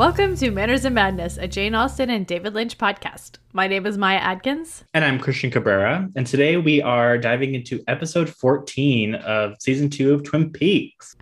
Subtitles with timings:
[0.00, 3.32] Welcome to Manners and Madness, a Jane Austen and David Lynch podcast.
[3.52, 4.82] My name is Maya Adkins.
[4.94, 6.08] And I'm Christian Cabrera.
[6.16, 11.16] And today we are diving into episode 14 of season two of Twin Peaks.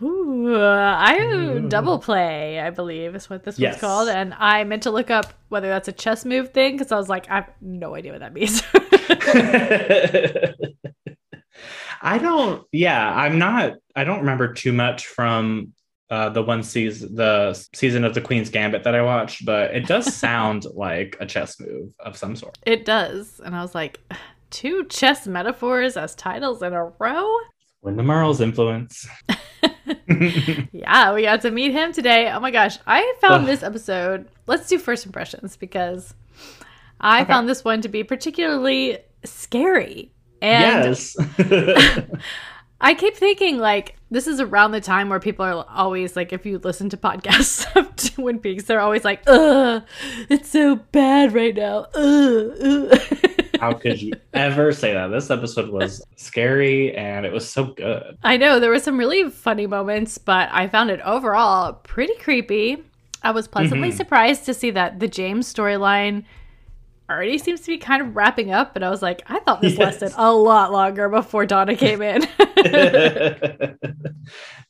[0.00, 3.74] Ooh, uh, I double play, I believe is what this Yes.
[3.74, 4.08] one's called.
[4.08, 7.10] And I meant to look up whether that's a chess move thing because I was
[7.10, 8.62] like, I have no idea what that means.
[12.00, 15.73] I don't, yeah, I'm not, I don't remember too much from
[16.10, 19.86] uh, the one season, the season of the Queen's Gambit that I watched, but it
[19.86, 22.58] does sound like a chess move of some sort.
[22.66, 23.40] it does.
[23.44, 24.00] And I was like,
[24.50, 27.36] two chess metaphors as titles in a row?
[27.82, 29.06] Windom Earle's influence.
[30.72, 32.30] Yeah, we got to meet him today.
[32.30, 33.46] Oh my gosh, I found Ugh.
[33.46, 34.28] this episode.
[34.46, 36.14] Let's do first impressions because
[37.00, 37.32] I Okay.
[37.32, 40.12] found this one to be particularly scary.
[40.42, 41.16] And yes.
[42.80, 46.46] I keep thinking like this is around the time where people are always like, if
[46.46, 49.82] you listen to podcasts of Twin Peaks, they're always like, "Ugh,
[50.30, 52.98] it's so bad right now." Ugh, ugh.
[53.60, 55.08] How could you ever say that?
[55.08, 58.18] This episode was scary and it was so good.
[58.22, 62.82] I know there were some really funny moments, but I found it overall pretty creepy.
[63.22, 63.96] I was pleasantly Mhm.
[63.96, 66.24] surprised to see that the James storyline
[67.10, 69.72] already seems to be kind of wrapping up, and I was like, I thought this
[69.78, 70.00] Yes.
[70.00, 72.22] lasted a lot longer before Donna came in.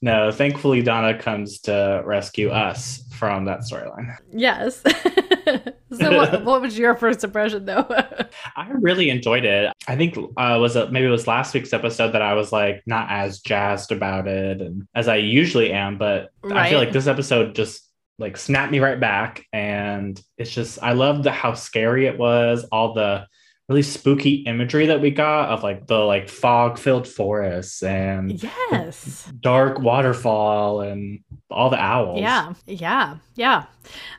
[0.03, 4.17] no, thankfully Donna comes to rescue us from that storyline.
[4.33, 4.83] yes.
[5.93, 7.87] so, what, what was your first impression, though?
[8.57, 9.73] I really enjoyed it.
[9.87, 12.83] I think uh, was it maybe it was last week's episode that I was like
[12.87, 17.07] not as jazzed about it and as I usually am, but I feel like this
[17.07, 17.84] episode just
[18.19, 22.95] like snapped me right back and it's just I loved how scary it was, all
[22.95, 23.27] the
[23.69, 29.31] really spooky imagery that we got of like the like fog filled forests and yes.
[29.41, 31.21] dark waterfall and
[31.51, 32.21] all the owls.
[32.21, 33.65] Yeah, yeah, yeah.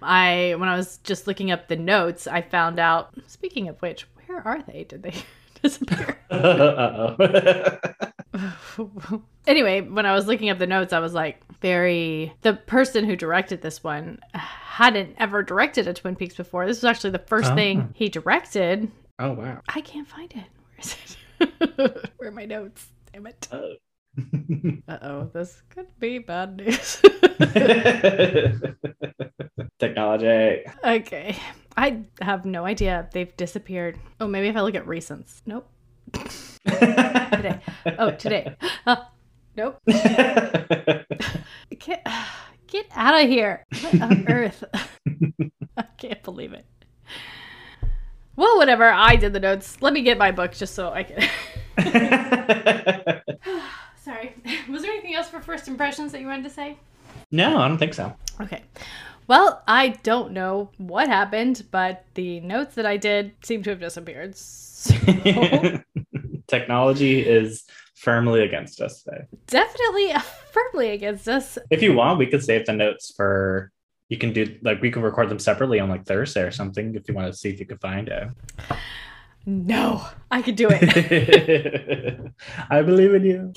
[0.01, 3.13] I when I was just looking up the notes, I found out.
[3.27, 4.83] Speaking of which, where are they?
[4.83, 5.13] Did they
[5.61, 6.17] disappear?
[9.47, 12.31] Anyway, when I was looking up the notes, I was like, very.
[12.41, 16.67] The person who directed this one hadn't ever directed a Twin Peaks before.
[16.67, 17.55] This was actually the first Oh.
[17.55, 18.91] thing he directed.
[19.17, 19.61] oh wow.
[19.69, 20.43] I can't find it.
[20.67, 20.95] Where is
[21.39, 22.11] it?
[22.17, 22.85] where are my notes?
[23.11, 23.47] Damn it.
[23.51, 23.73] Oh.
[24.87, 27.01] Uh oh, this could be bad news.
[29.79, 30.63] Technology.
[30.83, 31.35] okay.
[31.75, 33.09] I have no idea.
[33.11, 33.99] They've disappeared.
[34.21, 35.41] Oh, maybe if I look at recents.
[35.45, 35.67] Nope.
[36.13, 37.59] Today.
[37.97, 38.55] Oh, today.
[39.57, 39.79] Nope.
[41.79, 42.07] Get,
[42.67, 43.65] get out of here.
[43.81, 44.63] What on earth?
[45.77, 46.65] I can't believe it.
[48.35, 48.85] Well, whatever.
[48.85, 49.81] I did the notes.
[49.81, 51.21] Let me get my book just so I can.
[54.03, 54.35] Sorry.
[54.69, 56.77] Was there anything else for first impressions that you wanted to say?
[57.31, 58.13] no, I don't think so.
[58.41, 58.61] Okay.
[59.27, 63.79] Well, I don't know what happened, but the notes that I did seem to have
[63.79, 64.35] disappeared.
[64.35, 64.93] So
[66.47, 67.63] Technology is
[68.05, 69.25] firmly against us today.
[69.47, 70.13] definitely
[70.51, 71.57] firmly against us.
[71.71, 73.71] If you want, we could save the notes for.
[74.07, 77.07] You can do like we can record them separately on like Thursday or something if
[77.07, 78.29] you want to see if you could find it.
[79.47, 82.31] No, I could do it.
[82.69, 83.51] I believe in you.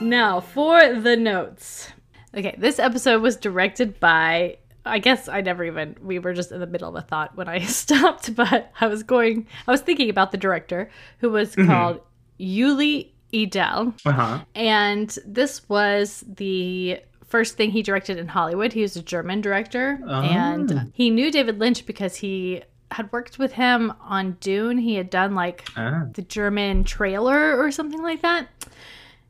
[0.00, 1.92] Now, for the notes.
[2.34, 4.56] Okay, this episode was directed by.
[4.84, 5.96] I guess I never even.
[6.02, 9.02] We were just in the middle of a thought when I stopped, but I was
[9.02, 9.46] going.
[9.66, 11.66] I was thinking about the director, who was Mhm.
[11.66, 12.00] called
[12.40, 13.94] Yuli Edel.
[14.04, 14.38] Uh huh.
[14.54, 18.72] And this was the first thing he directed in Hollywood.
[18.72, 19.98] He was a German director.
[20.06, 20.20] Oh.
[20.20, 24.76] And he knew David Lynch because he had worked with him on Dune.
[24.76, 28.48] He had done like Ah, the German trailer or something like that.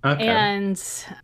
[0.04, 0.26] Okay.
[0.26, 0.76] And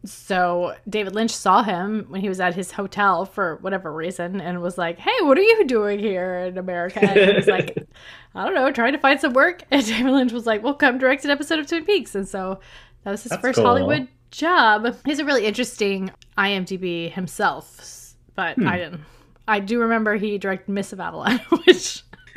[0.05, 4.63] so David Lynch saw him when he was at his hotel for whatever reason and
[4.63, 7.01] was like, Hey, what are you doing here in America?
[7.03, 7.77] And he was like,
[8.37, 9.63] I don't know, trying to find some work.
[9.73, 12.15] And David Lynch was like, Well, come direct an episode of Twin Peaks.
[12.15, 12.61] And so
[13.03, 13.67] that was his That's first cool.
[13.67, 14.95] Hollywood job.
[15.05, 18.69] He's a really interesting IMDb himself, but Hmm.
[18.69, 19.01] I didn't.
[19.49, 22.03] I do remember he directed Mists of Avalon, which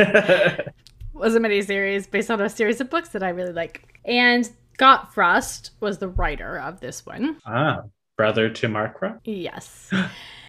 [1.13, 3.99] was a miniseries based on a series of books that I really like.
[4.05, 4.49] And
[4.81, 7.37] Scott Frost was the writer of this one.
[7.45, 7.83] ah,
[8.17, 9.17] brother to Mark Ruff.
[9.25, 9.91] Yes.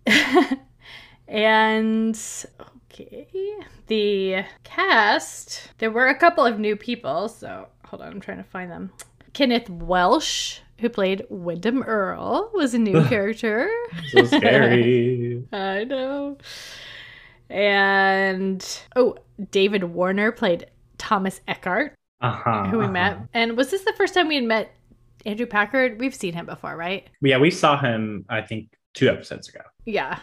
[1.29, 2.19] and
[2.90, 3.26] okay,
[3.88, 7.29] the cast, there were a couple of new people.
[7.29, 8.90] So hold on, I'm trying to find them.
[9.34, 13.70] Kenneth Welsh, who played Windom Earle, was a new character.
[14.12, 15.44] So scary.
[15.52, 16.38] I know.
[17.50, 19.17] And oh,
[19.50, 21.93] David Warner played Thomas Eckhart.
[22.22, 22.64] Uh-huh.
[22.66, 22.92] who we uh-huh.
[22.92, 23.19] met.
[23.34, 24.74] And was this the first time we had met
[25.26, 26.00] Andrew Packard?
[26.00, 27.08] We've seen him before, right?
[27.20, 29.60] Yeah, we saw him, I think, two episodes ago.
[29.84, 30.19] Yeah.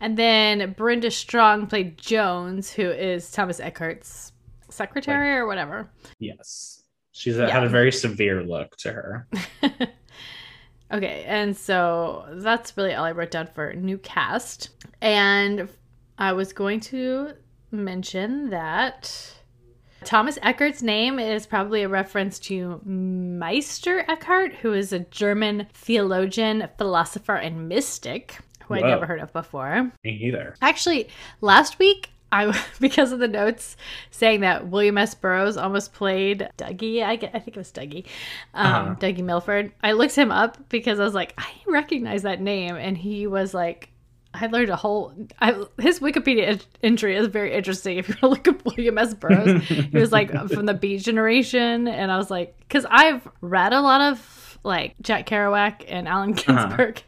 [0.00, 4.32] And then Brenda Strong played Jones, who is Thomas Eckhart's
[4.68, 5.90] secretary or whatever.
[6.18, 6.82] Yes.
[7.12, 7.50] She's Yeah.
[7.50, 9.28] had a very severe look to her.
[10.92, 14.70] Okay, and so that's really all I wrote down for new cast.
[15.00, 15.68] And
[16.18, 17.34] I was going to
[17.70, 19.34] mention that
[20.04, 26.68] Thomas Eckhart's name is probably a reference to Meister Eckhart, who is a German theologian,
[26.78, 29.90] philosopher, and mystic who I'd never heard of before.
[30.04, 30.54] Me either.
[30.62, 31.08] Actually,
[31.40, 33.76] last week, I because of the notes
[34.10, 35.14] saying that William S.
[35.14, 37.02] Burroughs almost played Dougie.
[37.02, 38.06] I, get, I think it was Dougie,
[38.54, 38.94] um, Uh-huh.
[39.00, 39.72] Dougie Milford.
[39.82, 43.52] I looked him up because I was like, I recognize that name, and he was
[43.54, 43.89] like.
[44.32, 45.12] I learned a whole.
[45.40, 47.98] I, his Wikipedia entry is very interesting.
[47.98, 49.14] If you want to look up William S.
[49.14, 53.72] Burroughs, he was like from the Beat Generation, and I was like, because I've read
[53.72, 57.02] a lot of like Jack Kerouac and Allen Ginsberg,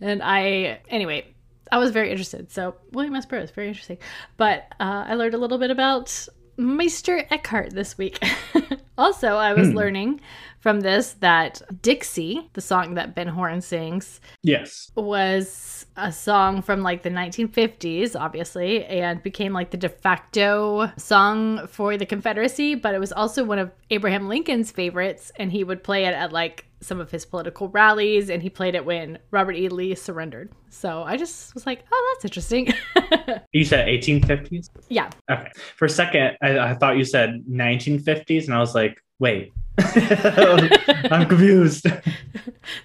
[0.00, 1.26] and I anyway,
[1.72, 2.52] I was very interested.
[2.52, 3.26] So William S.
[3.26, 3.98] Burroughs, very interesting.
[4.36, 8.18] But uh, I learned a little bit about Meister Eckhart this week.
[8.98, 9.76] also, I was Hmm.
[9.76, 10.20] learning
[10.60, 14.90] from this that Dixie, the song that Ben Horne sings, Yes.
[14.96, 21.66] was a song from like the 1950s, obviously, and became like the de facto song
[21.68, 22.74] for the Confederacy.
[22.74, 26.32] But it was also one of Abraham Lincoln's favorites, and he would play it at
[26.32, 29.68] like some of his political rallies, and he played it when Robert E.
[29.68, 30.50] Lee surrendered.
[30.70, 32.72] So I just was like, oh, that's interesting.
[33.52, 34.68] You said 1850s?
[34.90, 35.08] yeah.
[35.30, 35.50] Okay.
[35.76, 39.52] For a second, I, I thought you said 1950s, and I was like, wait.
[39.78, 41.86] I'm confused.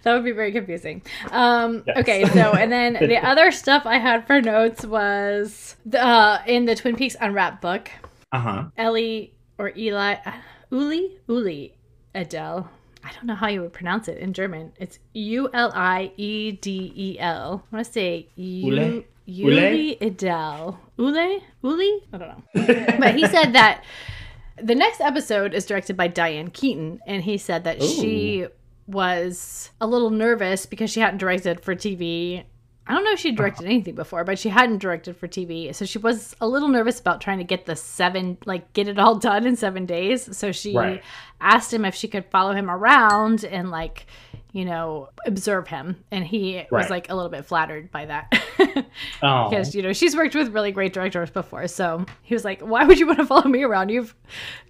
[0.03, 1.01] That would be very confusing.
[1.31, 1.97] Um, Yes.
[1.97, 6.65] Okay, so and then the other stuff I had for notes was the, uh, in
[6.65, 7.89] the Twin Peaks Unwrapped book.
[8.31, 8.63] Uh huh.
[8.77, 10.31] Ellie or Eli, uh,
[10.69, 11.73] Uli, Uli
[12.13, 12.69] Adele.
[13.03, 14.73] I don't know how you would pronounce it in German.
[14.77, 17.63] It's U L I E D E L.
[17.71, 18.27] I want to say?
[18.35, 20.79] U Uli Adele.
[20.97, 21.41] Ule?
[21.63, 21.99] Uli?
[22.13, 22.97] I don't know.
[22.99, 23.83] But he said that
[24.61, 28.47] the next episode is directed by Diane Keaton, and he said that she
[28.87, 32.43] was a little nervous because she hadn't directed for TV.
[32.87, 33.37] I don't know if she uh-huh.
[33.37, 35.73] directed anything before, but she hadn't directed for TV.
[35.73, 38.97] So she was a little nervous about trying to get the seven, like, get it
[38.99, 40.35] all done in seven days.
[40.35, 41.03] So she Right.
[41.39, 44.07] asked him if she could follow him around and, like,
[44.51, 46.03] you know, observe him.
[46.11, 48.33] And he was, like, a little bit flattered by that.
[49.23, 49.49] Oh.
[49.49, 52.83] because you know she's worked with really great directors before so he was like why
[52.83, 54.13] would you want to follow me around you've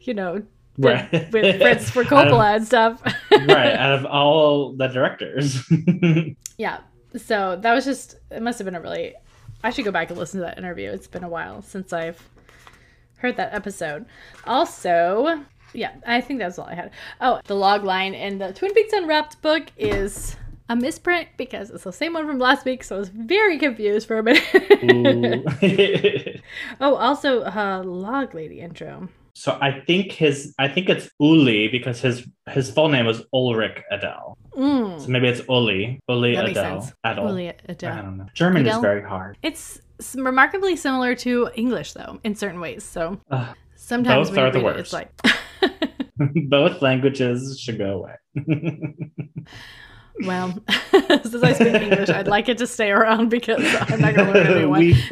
[0.01, 0.43] you know
[0.77, 1.11] Right.
[1.11, 1.31] with
[1.61, 3.73] Fritz for Out of- Coppola and stuff right.
[3.73, 5.63] Out of all the directors.
[6.57, 6.79] yeah
[7.17, 9.13] so that was just it must have been a really
[9.63, 10.89] I should go back and listen to that interview.
[10.89, 12.27] It's been a while since I've
[13.17, 14.05] heard that episode.
[14.45, 15.43] Also
[15.73, 16.91] yeah I think that's all I had.
[17.19, 20.35] Oh the log line in the Twin Peaks Unwrapped book is
[20.69, 24.07] a misprint because it's the same one from last week so I was very confused
[24.07, 24.43] for a minute.
[26.81, 29.09] Oh, also uh log lady intro.
[29.33, 33.81] So I think his I think it's Uli because his his full name was Ulrich
[33.91, 34.37] Adele.
[34.57, 34.99] Mm.
[35.01, 35.99] So maybe it's Uli.
[36.09, 36.91] Uli That Adele.
[37.03, 37.27] Adele.
[37.29, 38.25] Uli I don't know.
[38.33, 38.77] German Adele?
[38.77, 39.37] is very hard.
[39.41, 39.79] It's
[40.15, 42.83] remarkably similar to English though, in certain ways.
[42.83, 43.55] So Ugh.
[43.75, 44.93] sometimes Both are the read it, it's worst.
[44.93, 45.11] like
[46.49, 48.15] Both languages should go away.
[50.25, 50.53] well,
[51.23, 54.47] since I speak English, I'd like it to stay around because I'm not gonna learn
[54.47, 54.79] a new one.
[54.79, 55.03] We-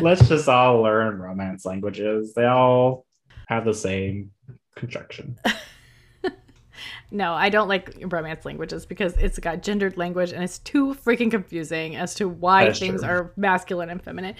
[0.00, 2.34] Let's just all learn romance languages.
[2.34, 3.04] They all
[3.48, 4.30] have the same
[4.76, 5.38] construction.
[7.10, 11.30] no, I don't like romance languages because it's got gendered language and it's too freaking
[11.30, 13.10] confusing as to why things true.
[13.10, 14.34] are masculine and feminine.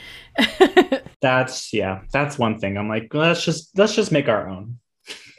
[1.20, 2.78] That's yeah, that's one thing.
[2.78, 4.78] I'm like, let's just let's just make our own.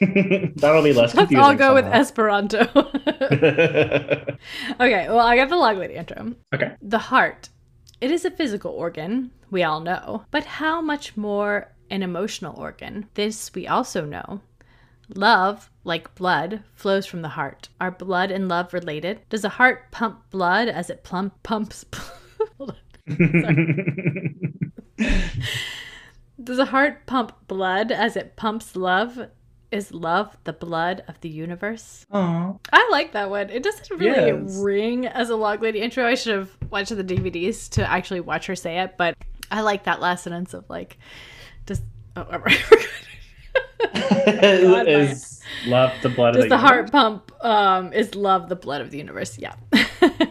[0.56, 1.86] That'll be less Let's all go with.
[1.86, 2.58] Esperanto.
[4.78, 6.34] okay, well, I got the log lady intro.
[6.54, 6.74] okay.
[6.82, 7.48] The heart.
[8.02, 13.06] It is a physical organ, we all know, but how much more an emotional organ?
[13.14, 14.40] This we also know.
[15.14, 17.68] Love, like blood, flows from the heart.
[17.80, 19.20] Are blood and love related?
[19.28, 21.84] Does a heart pump blood as it plump pumps?
[26.42, 29.28] Does a heart pump blood as it pumps love?
[29.70, 32.04] Is love the blood of the universe?
[32.10, 32.54] Aw.
[32.72, 33.50] I like that one.
[33.50, 34.58] It doesn't really Yes.
[34.60, 36.04] ring as a log lady intro.
[36.06, 39.14] I should have watched the DVDs to actually watch her say it, but
[39.50, 40.98] I like that last sentence of like,
[41.66, 41.82] just
[42.16, 42.52] oh, forgot.
[43.94, 47.32] God, is love the blood Does of the the heart pump?
[47.40, 49.38] Um, is love the blood of the universe?
[49.38, 49.54] Yeah.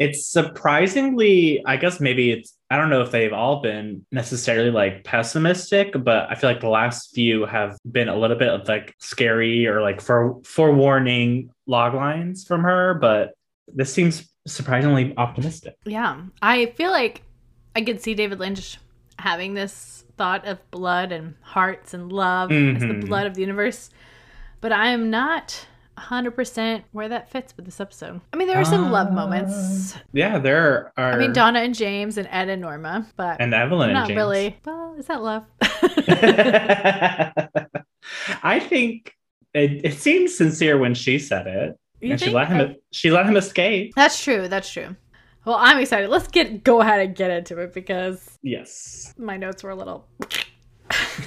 [0.00, 5.04] It's surprisingly, I guess maybe it's, I don't know if they've all been necessarily like
[5.04, 8.94] pessimistic, but I feel like the last few have been a little bit of like
[8.98, 12.94] scary or like for forewarning log lines from her.
[12.94, 13.34] But
[13.68, 15.74] this seems surprisingly optimistic.
[15.84, 16.22] Yeah.
[16.40, 17.20] I feel like
[17.76, 18.78] I could see David Lynch
[19.20, 23.06] having this thought of blood and hearts and love as the Mhm.
[23.06, 23.90] blood of the universe.
[24.60, 28.20] But I am not 100% where that fits with this episode.
[28.32, 29.96] I mean, there are some love Uh, moments.
[30.12, 31.12] Yeah, there are.
[31.12, 34.16] I mean, Donna and James and Ed and Norma, but and Evelyn and not James.
[34.16, 34.56] really.
[34.64, 35.44] Well, is that love?
[38.42, 39.14] I think
[39.54, 42.76] it, it seemed sincere when she said it, You and she let him.
[42.92, 43.92] She let him escape.
[43.94, 44.48] That's true.
[44.48, 44.96] That's true.
[45.44, 46.10] Well, I'm excited.
[46.10, 49.14] Let's get go ahead and get into it because Yes.
[49.18, 50.06] my notes were a little.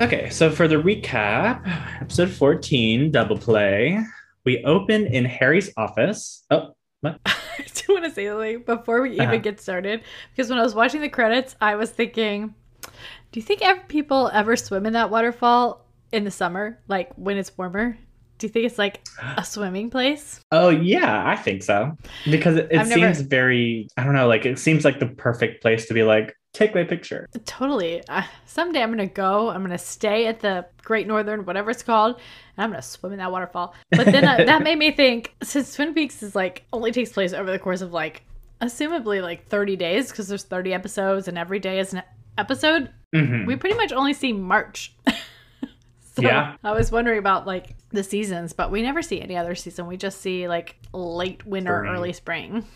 [0.00, 1.62] okay, so for the recap,
[2.00, 3.98] episode fourteen, double play.
[4.44, 6.44] We open in Harry's office.
[6.50, 7.20] Oh, what?
[7.88, 9.36] I want to say something before we even Uh-huh.
[9.38, 10.02] get started
[10.34, 14.30] because when I was watching the credits, I was thinking, do you think ever people
[14.32, 17.96] ever swim in that waterfall in the summer, like when it's warmer?
[18.38, 20.40] Do you think it's like a swimming place?
[20.52, 21.96] Oh yeah, I think so.
[22.30, 23.88] Because it, it I've never- seems very.
[23.96, 24.28] I don't know.
[24.28, 27.28] Like it seems like the perfect place to be like, take my picture.
[27.44, 28.02] Totally.
[28.08, 29.50] Uh, someday I'm gonna go.
[29.50, 32.16] I'm gonna stay at the Great Northern, whatever it's called,
[32.56, 33.74] and I'm gonna swim in that waterfall.
[33.90, 37.32] But then uh, that made me think, since Twin Peaks is like only takes place
[37.32, 38.22] over the course of like,
[38.60, 42.02] assumably like 30 days, because there's 30 episodes and every day is an
[42.36, 42.90] episode.
[43.14, 43.46] Mhm.
[43.46, 44.94] We pretty much only see March.
[45.06, 46.56] so Yeah.
[46.64, 49.86] I was wondering about like the seasons, but we never see any other season.
[49.86, 51.92] We just see like late winter, Spring.
[51.92, 52.66] early spring.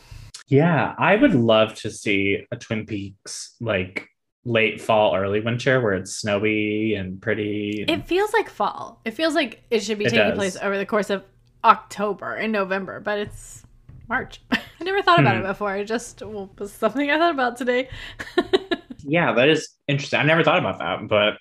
[0.48, 4.08] Yeah, I would love to see a Twin Peaks like
[4.44, 7.82] late fall, early winter where it's snowy and pretty.
[7.82, 9.00] and- It feels like fall.
[9.04, 10.36] It feels like it should be It taking does.
[10.38, 11.24] place over the course of
[11.64, 13.64] October and November, but it's
[14.08, 14.40] March.
[14.52, 15.44] I never thought about Hmm.
[15.44, 15.76] it before.
[15.76, 17.88] It just well, was something I thought about today.
[18.98, 20.18] yeah, that is interesting.
[20.20, 21.34] I never thought about that, but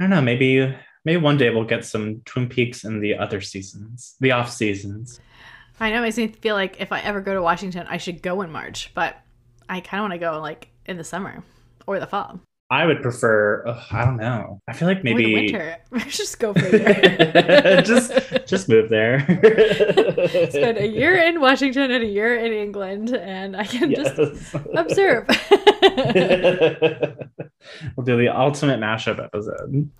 [0.00, 0.22] I don't know.
[0.22, 4.50] Maybe maybe one day we'll get some Twin Peaks in the other seasons, the off
[4.50, 5.20] seasons.
[5.80, 8.22] I know it makes me feel like if I ever go to Washington, I should
[8.22, 9.16] go in March, but
[9.68, 11.42] I kind of want to go like in the summer
[11.86, 12.40] or the fall
[12.70, 13.62] I would prefer.
[13.66, 14.58] ugh, I don't know.
[14.66, 15.76] I feel like maybe winter.
[16.08, 18.12] just go for a just
[18.46, 19.20] just move there.
[20.50, 24.18] spend a year in Washington and a year in England, and I can just
[24.74, 25.28] observe.
[27.96, 29.90] we'll do the ultimate mashup episode.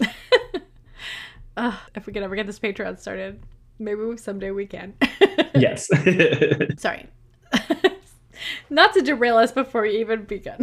[1.57, 3.41] Ugh, if we could ever get this Patreon started,
[3.79, 4.95] maybe someday we can.
[5.57, 5.89] Yes.
[6.79, 7.07] Sorry.
[8.71, 10.59] Not to derail us before we even begun.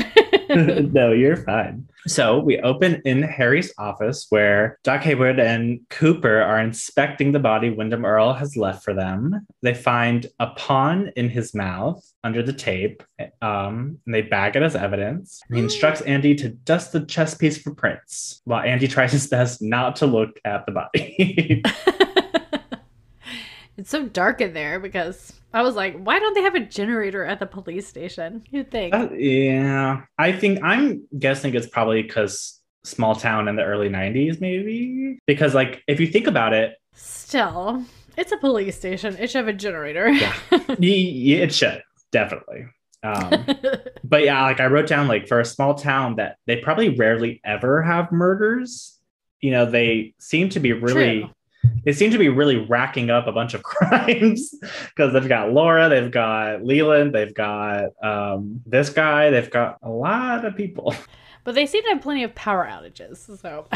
[0.91, 1.87] no, you're fine.
[2.07, 7.69] So we open in Harry's office where Doc Hayward and Cooper are inspecting the body
[7.69, 9.47] Windom Earle has left for them.
[9.61, 13.01] They find a pawn in his mouth under the tape,
[13.41, 15.41] um, and they bag it as evidence.
[15.51, 19.61] He instructs Andy to dust the chess piece for prints, while Andy tries his best
[19.61, 21.63] not to look at the body.
[23.77, 27.25] It's so dark in there because I was like, why don't they have a generator
[27.25, 28.43] at the police station?
[28.49, 28.93] You'd think.
[28.93, 34.41] Uh, yeah, I think I'm guessing it's probably because small town in the early 90s,
[34.41, 35.19] maybe.
[35.27, 37.85] Because, like, if you think about it, Still,
[38.17, 39.15] it's a police station.
[39.17, 40.09] It should have a generator.
[40.09, 40.35] Yeah.
[40.51, 42.65] it should definitely.
[43.03, 43.45] Um,
[44.03, 47.41] but yeah, like I wrote down, like for a small town that they probably rarely
[47.43, 48.99] ever have murders.
[49.39, 51.21] You know, they seem to be really.
[51.21, 51.29] True.
[51.83, 54.53] They seem to be really racking up a bunch of crimes
[54.95, 59.89] because they've got Laura, they've got Leland, they've got um, this guy, they've got a
[59.89, 60.95] lot of people.
[61.43, 63.39] but they seem to have plenty of power outages.
[63.39, 63.67] So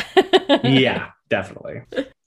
[0.63, 1.81] yeah, definitely.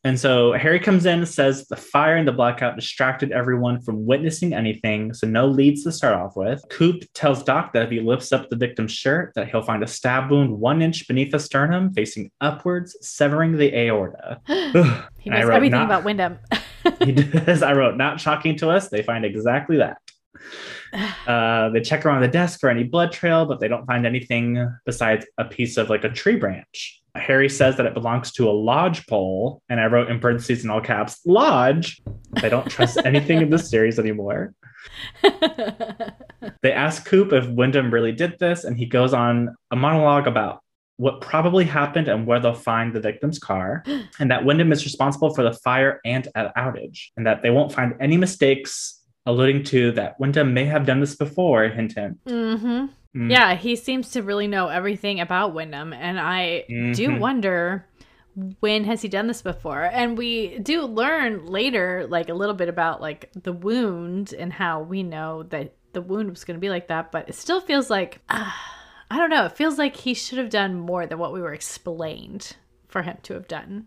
[0.08, 4.06] And so Harry comes in and says the fire and the blackout distracted everyone from
[4.06, 6.64] witnessing anything, so no leads to start off with.
[6.70, 9.86] Coop tells Doc that if he lifts up the victim's shirt, that he'll find a
[9.86, 14.40] stab wound one inch beneath the sternum, facing upwards, severing the aorta.
[15.18, 16.38] He knows everything not- about Windom.
[17.04, 17.62] he does.
[17.62, 18.88] I wrote, not shocking to us.
[18.88, 19.98] They find exactly that.
[21.26, 24.74] Uh, they check around the desk for any blood trail, but they don't find anything
[24.86, 27.02] besides a piece of like a tree branch.
[27.18, 30.70] Harry says that it belongs to a lodge pole, and I wrote in parentheses in
[30.70, 32.00] all caps, lodge.
[32.36, 34.54] I don't trust anything in this series anymore.
[36.62, 40.62] They ask Coop if Windom really did this, and he goes on a monologue about
[40.96, 43.84] what probably happened and where they'll find the victim's car,
[44.18, 47.72] and that Windom is responsible for the fire and an outage, and that they won't
[47.72, 51.64] find any mistakes alluding to that Windom may have done this before.
[51.68, 52.24] Hint, hint.
[52.24, 52.86] Mm-hmm.
[53.16, 53.30] Mm.
[53.30, 57.18] Yeah, he seems to really know everything about Windom, and I do Mhm.
[57.20, 57.86] wonder
[58.60, 59.82] when has he done this before?
[59.84, 64.80] And we do learn later, like a little bit about like the wound and how
[64.82, 67.90] we know that the wound was going to be like that, but it still feels
[67.90, 68.50] like uh,
[69.10, 69.46] I don't know.
[69.46, 72.56] It feels like he should have done more than what we were explained
[72.88, 73.86] for him to have done.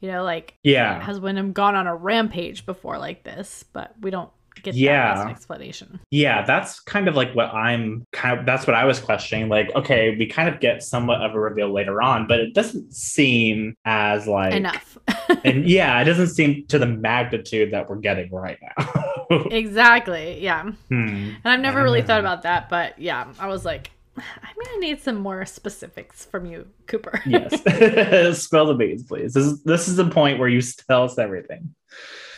[0.00, 1.00] You know, like Yeah.
[1.02, 3.64] has Windom gone on a rampage before like this?
[3.72, 4.30] But we don't
[4.62, 5.12] get that Yeah.
[5.14, 6.00] as an explanation.
[6.10, 9.48] Yeah, that's kind of like what I'm kind of that's what I was questioning.
[9.48, 12.92] Like, okay, we kind of get somewhat of a reveal later on, but it doesn't
[12.94, 14.98] seem as like Enough.
[15.44, 19.16] And yeah, it doesn't seem to the magnitude that we're getting right now.
[19.50, 20.40] exactly.
[20.42, 20.62] Yeah.
[20.88, 20.96] hmm.
[20.96, 22.20] And I've never really thought Ah.
[22.20, 24.22] about that, but yeah, I was like, I'm
[24.64, 27.22] gonna need some more specifics from you, Cooper.
[27.24, 28.42] Yes.
[28.42, 29.32] Spill the beans, please.
[29.32, 31.74] This is this is the point where you tell us everything.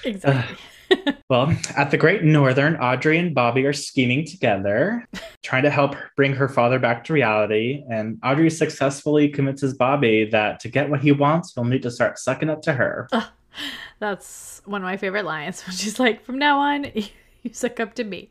[0.05, 0.57] exactly.
[1.31, 5.07] Well, at the Great Northern, Audrey and Bobby are scheming together,
[5.43, 7.83] trying to help bring her father back to reality.
[7.91, 12.19] And Audrey successfully convinces Bobby that to get what he wants, he'll need to start
[12.19, 13.09] sucking up to her.
[14.01, 15.63] That's one of my favorite lines.
[15.63, 18.29] When she's like, "From now on, you suck up to me."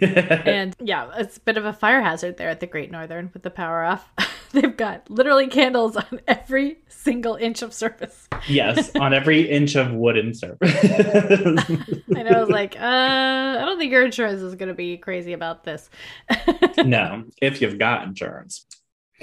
[0.00, 3.42] And yeah, it's a bit of a fire hazard there at the Great Northern with
[3.42, 4.08] the power off.
[4.56, 8.26] They've got literally candles on every single inch of surface.
[8.48, 10.72] yes, on every inch of wooden surface.
[12.16, 15.64] And I was like, uh, I don't think your insurance is gonna be crazy about
[15.64, 15.90] this.
[16.78, 18.64] no, if you've got insurance.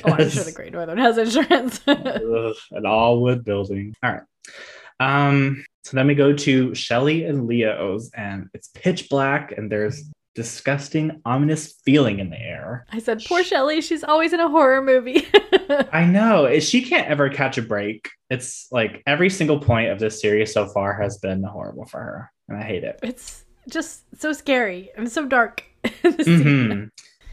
[0.04, 1.82] Oh, I'm sure the Great Northern has insurance.
[1.88, 3.96] Ugh, an all wood building.
[4.04, 4.22] All right.
[5.00, 10.04] Um, so then we go to Shelly and Leo's, and it's pitch black, and there's
[10.36, 12.86] disgusting, ominous feeling in the air.
[12.92, 15.28] I said, poor Shelly, she's always in a horror movie.
[15.92, 18.10] I know she can't ever catch a break.
[18.30, 22.32] It's like every single point of this series so far has been horrible for her,
[22.50, 23.00] and I hate it.
[23.04, 25.64] it's just so scary and so dark.
[26.04, 26.90] Mhm.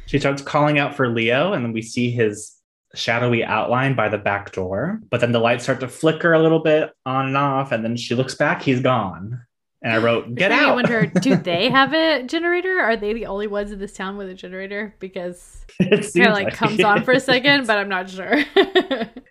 [0.07, 2.57] She starts calling out for Leo, and then we see his
[2.96, 5.01] shadowy outline by the back door.
[5.09, 7.96] But then the lights start to flicker a little bit on and off, and then
[7.96, 9.40] she looks back, he's gone.
[9.83, 12.81] And I wrote, "Get out!" wonder, do they have a generator?
[12.81, 14.95] Are they the only ones in this town with a generator?
[14.99, 18.45] Because it it kind of like comes on for a second, but I'm not sure.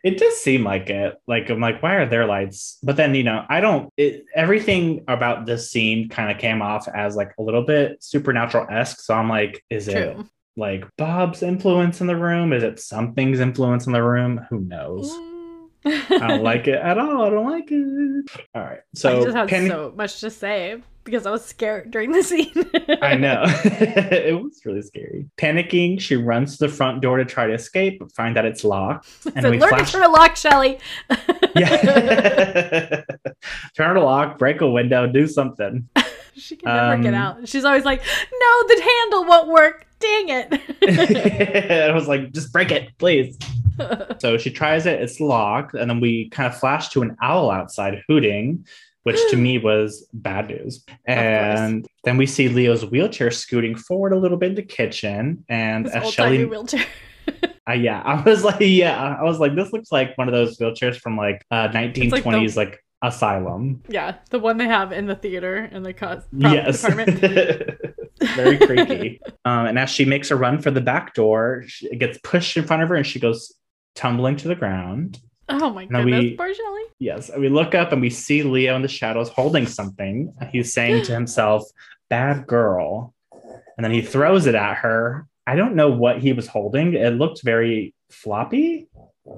[0.03, 1.15] It does seem like it.
[1.27, 2.77] Like I'm like, why are there lights?
[2.81, 3.91] But then you know, I don't.
[3.97, 8.67] It, everything about this scene kind of came off as like a little bit supernatural
[8.69, 9.01] esque.
[9.01, 10.17] So I'm like, is it
[10.55, 12.53] like Bob's influence in the room?
[12.53, 14.39] Is it something's influence in the room?
[14.49, 15.11] Who knows?
[15.11, 15.28] Mm,
[15.85, 17.23] I don't like it at all.
[17.23, 18.29] I don't like it.
[18.53, 18.79] All right.
[18.95, 22.23] So I just had Penny, so much to say because I was scared during the
[22.23, 22.53] scene.
[23.01, 23.43] I know.
[23.63, 25.27] it was really scary.
[25.37, 28.63] Panicking, she runs to the front door to try to escape, but find that it's
[28.63, 29.07] locked.
[29.35, 30.79] And so we learn flash to turn a lock, Shelly.
[31.55, 33.03] Yeah.
[33.75, 35.87] Turn the lock, break a window, do something.
[36.35, 37.47] she can never get Um, out.
[37.49, 39.85] She's always like, "No, the handle won't work.
[39.99, 43.37] Dang it." I was like, just break it, please.
[44.19, 47.49] So she tries it, it's locked, and then we kind of flash to an owl
[47.49, 48.65] outside hooting,
[49.03, 50.83] which to me was bad news.
[51.05, 55.85] And then we see Leo's wheelchair scooting forward a little bit in the kitchen, and
[55.85, 56.85] this as Shelly, wheelchair.
[57.69, 60.57] uh, yeah, I was like, yeah, I was like, this looks like one of those
[60.57, 63.81] wheelchairs from like uh, 1920s, the- like asylum.
[63.87, 66.81] Yeah, the one they have in the theater in the cos yes.
[66.81, 67.19] department.
[68.35, 71.99] very creaky um, and as she makes a run for the back door she, it
[71.99, 73.53] gets pushed in front of her and she goes
[73.95, 75.17] tumbling to the ground.
[75.47, 76.81] Oh my Now goodness, we- poor Shelly.
[76.99, 80.33] yes and we look up and we see leo in the shadows holding something.
[80.51, 81.63] He's saying to himself
[82.09, 83.13] bad girl.
[83.77, 85.25] And then he throws it at her.
[85.47, 86.95] I don't know what he was holding.
[86.95, 88.89] It looked very floppy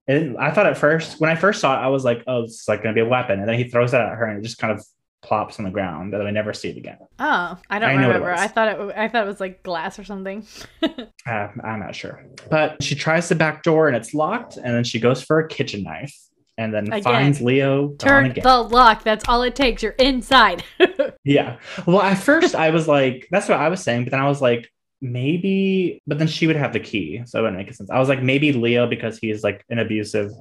[0.07, 2.67] and i thought at first when i first saw it i was like oh it's
[2.67, 4.57] like gonna be a weapon and then he throws it at her and it just
[4.57, 4.83] kind of
[5.21, 8.31] plops on the ground and i never see it again Oh, I don't I remember.
[8.33, 8.97] I thought it.
[8.97, 10.45] I thought it was like glass or something.
[11.27, 12.25] Uh, I'm not sure.
[12.49, 14.57] But she tries the back door and it's locked.
[14.57, 16.17] And then she goes for a kitchen knife
[16.57, 17.03] and then Again.
[17.03, 18.43] finds Leo Turn again.
[18.43, 19.03] the lock.
[19.03, 19.83] That's all it takes.
[19.83, 20.63] You're inside.
[21.23, 21.57] yeah.
[21.85, 24.05] Well, at first I was like, that's what I was saying.
[24.05, 24.67] But then I was like,
[25.01, 27.21] maybe, but then she would have the key.
[27.25, 27.89] So it wouldn't make sense.
[27.89, 30.31] I was like, maybe Leo, because he's like an abusive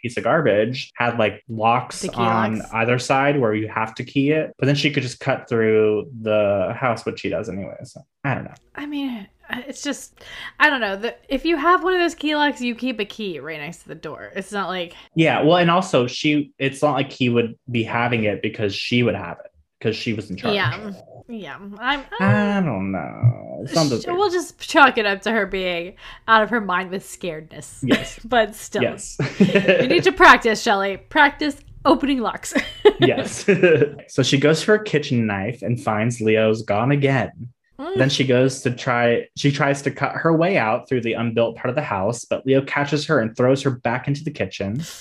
[0.00, 2.70] piece of garbage, had like locks on locks.
[2.72, 4.52] either side where you have to key it.
[4.58, 7.76] But then she could just cut through the house, which she does anyway.
[7.84, 8.54] So I don't know.
[8.74, 10.22] I mean, uh, it's just.
[10.60, 10.96] I don't know.
[10.96, 13.82] The, if you have one of those key locks, you keep a key right next
[13.82, 14.32] to the door.
[14.34, 14.94] It's not like.
[15.14, 19.02] Yeah, well, and also she it's not like he would be having it because she
[19.02, 19.47] would have it
[19.78, 20.54] because she was in charge.
[20.54, 20.72] Yeah.
[20.72, 21.58] Mm, yeah.
[21.78, 22.04] I'm.
[22.20, 23.64] I don't know.
[23.74, 24.06] Weird.
[24.06, 27.78] we'll just chalk it up to her being out of her mind with scaredness.
[27.82, 28.18] Yes.
[28.24, 28.82] but still.
[28.82, 29.16] Yes.
[29.38, 30.96] You need to practice, Shelly.
[30.96, 32.54] Practice opening locks.
[33.00, 33.48] yes.
[34.08, 37.48] so she goes for a kitchen knife and finds Leo's gone again.
[37.78, 37.96] Mm.
[37.96, 41.56] Then she goes to try, she tries to cut her way out through the unbuilt
[41.56, 44.82] part of the house, but Leo catches her and throws her back into the kitchen.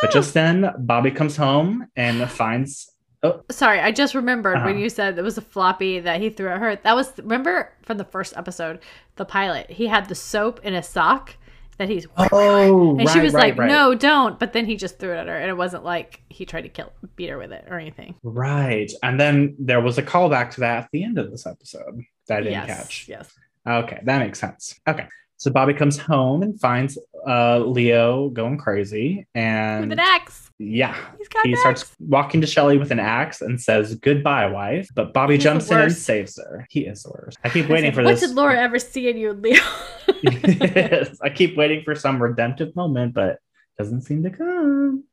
[0.00, 2.91] But just then, Bobby comes home and finds.
[3.24, 4.78] Oh, Sorry, I just remembered when Uh-huh.
[4.82, 6.76] you said it was a floppy that he threw at her.
[6.76, 8.80] That was remember from the first episode,
[9.16, 9.70] the pilot.
[9.70, 11.36] He had the soap in a sock
[11.78, 13.68] that he's oh and she was right, like, right.
[13.68, 16.44] "No, don't." But then he just threw it at her, and it wasn't like he
[16.44, 18.14] tried to kill, beat her with it or anything.
[18.22, 18.90] Right.
[19.02, 22.38] And then there was a callback to that at the end of this episode that
[22.38, 23.08] I didn't yes, catch.
[23.08, 23.32] yes.
[23.68, 24.78] Okay, that makes sense.
[24.88, 25.06] Okay.
[25.38, 29.26] So Bobby comes home and finds uh, Leo going crazy.
[29.34, 30.94] And With an axe, yeah,
[31.42, 31.96] he an starts axe.
[32.00, 34.88] walking to Shelly with an axe and says, Goodbye, wife.
[34.94, 36.66] But Bobby He's jumps in and saves her.
[36.70, 37.38] He is the worst.
[37.44, 38.20] I keep I waiting said, for what this.
[38.28, 39.60] did Laura ever see in you, Leo?
[40.22, 43.38] Yes, I keep waiting for some redemptive moment, but it
[43.78, 45.04] doesn't seem to come.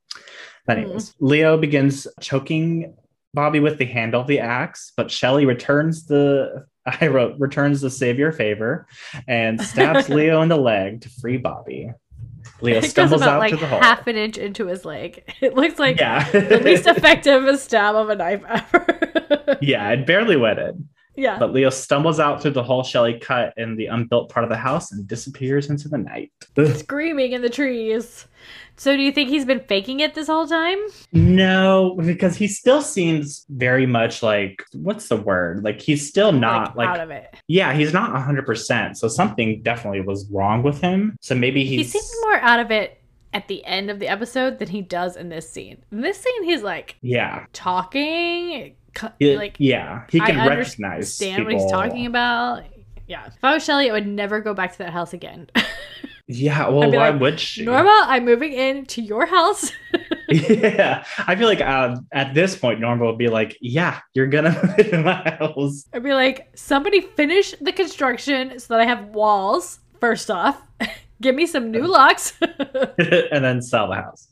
[0.66, 0.84] But Hmm.
[0.84, 2.96] anyways, Leo begins choking
[3.34, 7.90] Bobby with the handle of the axe, but Shelly returns the I wrote returns the
[7.90, 8.88] savior favor
[9.28, 11.92] and stabs Leo in the leg to free Bobby.
[12.62, 13.80] Leo stumbles about out like to the hole.
[13.80, 15.24] half an inch into his leg.
[15.42, 19.58] It looks like yeah, the least effective stab of a knife ever.
[19.62, 20.88] yeah, it barely wetted.
[21.20, 21.38] Yeah.
[21.38, 24.58] But Leo stumbles out through the hole Shelly cut in the unbuilt part of the
[24.58, 26.32] house and disappears into the night.
[26.76, 28.28] Screaming in the trees.
[28.78, 30.78] So do you think he's been faking it this whole time?
[31.12, 35.64] No, because he still seems very much like what's the word?
[35.64, 37.36] Like he's still not like, out of it.
[37.48, 38.96] yeah, he's not 100%.
[38.96, 41.18] So something definitely was wrong with him.
[41.20, 43.02] So maybe He he's seems more out of it
[43.34, 45.84] at the end of the episode than he does in this scene.
[45.92, 47.46] In this scene, he's like yeah.
[47.54, 48.76] talking,
[49.20, 52.64] like yeah, he can I can understand recognize what he's talking about.
[53.08, 53.26] Yeah.
[53.26, 55.50] If I was Shelly, I would never go back to that house again.
[56.32, 57.66] Yeah, well, why like, would she?
[57.66, 59.72] Norma, I'm moving in to your house.
[60.30, 64.52] yeah, I feel like uh, at this point, Norma would be like, "Yeah, you're gonna
[64.64, 69.06] move into my house." I'd be like, somebody finish the construction so that I have
[69.06, 70.62] walls, first off.
[71.20, 72.34] Give me some new locks.
[72.40, 74.28] and then sell the house.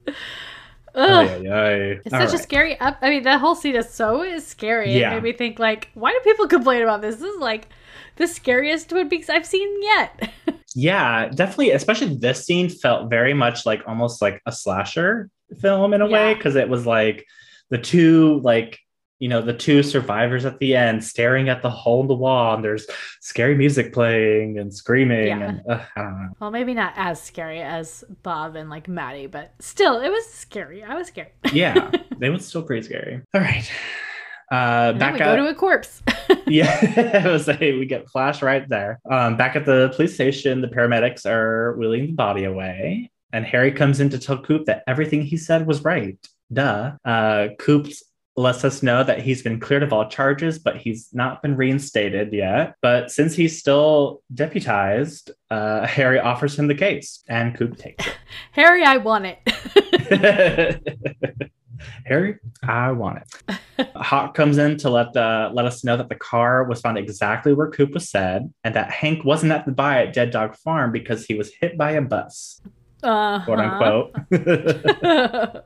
[0.97, 1.27] Ugh.
[1.29, 1.99] Ay, ay, ay.
[2.03, 2.97] It's All such a scary up.
[3.01, 4.97] I mean, that whole scene is so is scary.
[4.97, 5.11] Yeah.
[5.11, 7.17] It made me think, like, why do people complain about this?
[7.17, 7.69] This is like
[8.15, 10.31] the scariest Twin Peaks I've seen yet.
[10.75, 11.71] Yeah, definitely.
[11.71, 16.35] Especially this scene felt very much like almost like a slasher film in a way
[16.35, 17.25] because it was like
[17.71, 18.77] the two like
[19.19, 22.53] you know the two survivors at the end staring at the hole in the wall
[22.55, 22.85] and there's
[23.21, 25.39] scary music playing and screaming Yeah.
[25.49, 26.29] and uh, I don't know.
[26.39, 30.83] well, maybe not as scary as Bob and like Maddy, but still, it was scary.
[30.83, 31.29] I was scared.
[31.53, 33.21] Yeah, they was still pretty scary.
[33.33, 33.69] All right.
[34.51, 36.01] Uh, And back we go to a corpse.
[36.47, 38.99] yeah, I was say we get flash right there.
[39.09, 43.71] Um, back at the police station, the paramedics are wheeling the body away, and Harry
[43.71, 46.17] comes in to tell Coop that everything he said was right.
[46.53, 46.93] Duh.
[47.03, 47.87] Uh, Coop
[48.37, 52.31] lets us know that he's been cleared of all charges, but he's not been reinstated
[52.31, 52.75] yet.
[52.81, 58.13] But since he's still deputized, uh, Harry offers him the case, and Coop takes it.
[58.51, 60.83] Harry, I want it.
[62.05, 63.89] Harry, I want it.
[63.95, 67.53] Hawk comes in to let the let us know that the car was found exactly
[67.53, 70.91] where Coop was said, and that Hank wasn't at the buy at Dead Dog Farm
[70.91, 72.61] because he was hit by a bus,
[73.03, 74.11] uh quote unquote.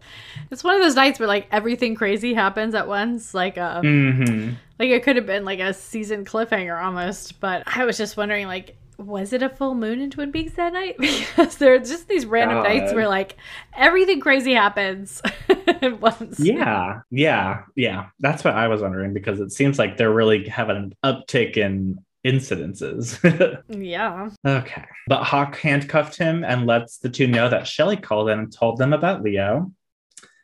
[0.52, 3.34] it's one of those nights where like everything crazy happens at once.
[3.34, 7.40] Like, uh, hmm like it could have been like a season cliffhanger almost.
[7.40, 10.74] But I was just wondering, like, was it a full moon in Twin Peaks that
[10.74, 10.96] night?
[11.00, 13.38] Because there are just these random nights where like
[13.76, 16.40] everything crazy happens at once.
[16.40, 18.08] Yeah, yeah, yeah.
[18.20, 22.04] That's what I was wondering because it seems like they're really having an uptick in
[22.26, 23.18] incidences.
[23.70, 24.30] Yeah.
[24.46, 24.86] okay.
[25.08, 28.78] But Hawk handcuffed him and lets the two know that Shelly called in and told
[28.78, 29.72] them about Leo.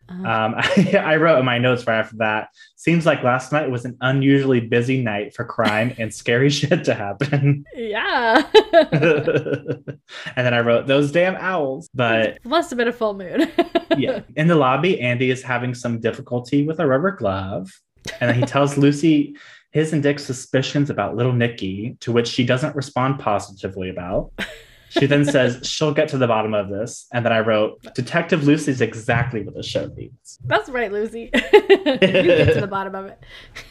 [0.09, 2.49] Uh, Um, I, I wrote in my notes right after that.
[2.77, 6.93] Seems like last night was an unusually busy night for crime and scary shit to
[6.93, 7.65] happen.
[7.75, 8.43] yeah.
[8.53, 11.89] and then I wrote those damn owls.
[11.93, 13.51] But Must have been a full moon.
[13.97, 17.69] yeah, in the lobby, Andy is having some difficulty with a rubber glove,
[18.21, 19.35] and then he tells Lucy
[19.71, 24.31] his and Dick's suspicions about little Nikki, to which she doesn't respond positively about.
[24.89, 28.45] She then says she'll get to the bottom of this, and then I wrote, "Detective
[28.45, 30.39] Lucy's exactly what the show needs.
[30.45, 31.29] That's right, Lucy.
[31.33, 33.11] you get to the bottom of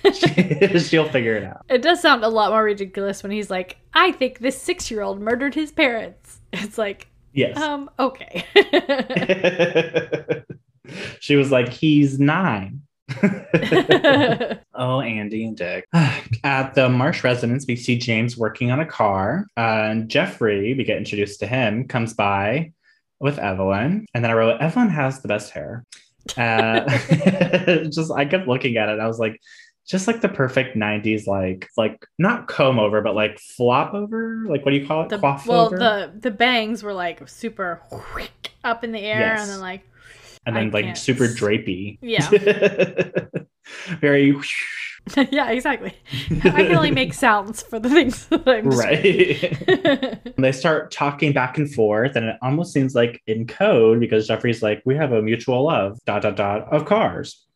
[0.05, 0.83] it.
[0.83, 4.13] She'll figure it out." It does sound a lot more ridiculous when he's like, I
[4.13, 6.41] think this six year old murdered his parents.
[6.53, 7.57] It's like, Yes.
[7.59, 8.45] um, okay.
[11.21, 12.83] she was like, he's nine.
[14.75, 15.87] oh, Andy and Dick.
[16.45, 19.47] At the Marsh residence, we see James working on a car.
[19.57, 22.73] Uh, and Jeffrey, we get introduced to him, comes by
[23.21, 24.07] with Evelyn.
[24.14, 25.85] And then I wrote, Evelyn has the best hair.
[26.37, 26.81] Uh,
[27.90, 28.99] just I kept looking at it.
[29.01, 29.40] I was like,
[29.87, 34.64] just like the perfect 90s like like not comb over but like flop over like
[34.64, 35.77] what do you call it The, Coif well, over?
[35.79, 37.81] the the bangs were like super
[38.64, 39.42] up in the air, Yes.
[39.42, 39.88] and then like
[40.47, 42.31] and then I like can't super drapey Yeah.
[44.01, 44.35] very
[45.31, 45.95] yeah, exactly.
[46.45, 51.59] I can only make sounds for the things that I'm right they start talking back
[51.59, 55.23] and forth and it almost seems like in code because jeffrey's like we have a
[55.23, 57.47] mutual love dot dot dot of cars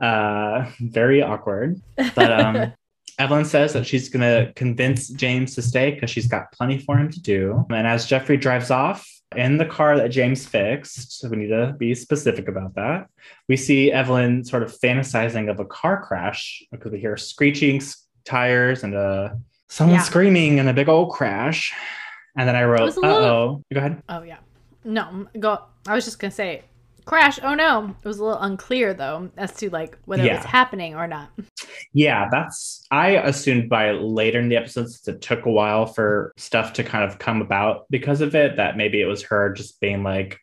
[0.00, 1.80] uh very awkward
[2.14, 2.72] but um
[3.18, 6.96] Evelyn says that she's going to convince James to stay because she's got plenty for
[6.96, 7.66] him to do.
[7.68, 9.04] And as Jeffrey drives off
[9.36, 13.08] in the car that James fixed, so we need to be specific about that,
[13.48, 17.82] we see Evelyn sort of fantasizing of a car crash because we hear screeching
[18.24, 19.30] tires and uh,
[19.68, 20.02] someone Yeah.
[20.02, 21.74] screaming and a big old crash.
[22.36, 23.62] And then I wrote, uh little- oh.
[23.72, 24.02] Go ahead.
[24.08, 24.38] Oh yeah.
[24.84, 25.60] No, go.
[25.86, 26.62] I was just gonna say,
[27.08, 27.40] crash.
[27.42, 30.94] Oh no, it was a little unclear though as to like whether it was happening
[30.94, 31.30] or not.
[31.92, 36.74] Yeah, that's I assumed by later in the episodes it took a while for stuff
[36.74, 40.02] to kind of come about because of it, that maybe it was her just being
[40.02, 40.38] like,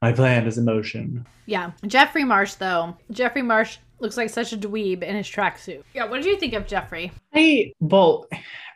[0.00, 1.26] My plan is emotion.
[1.44, 2.96] Yeah, Jeffrey Marsh though.
[3.10, 5.82] Jeffrey Marsh looks like such a dweeb in his tracksuit.
[5.94, 7.12] Yeah, what did you think of Jeffrey?
[7.34, 8.26] I well,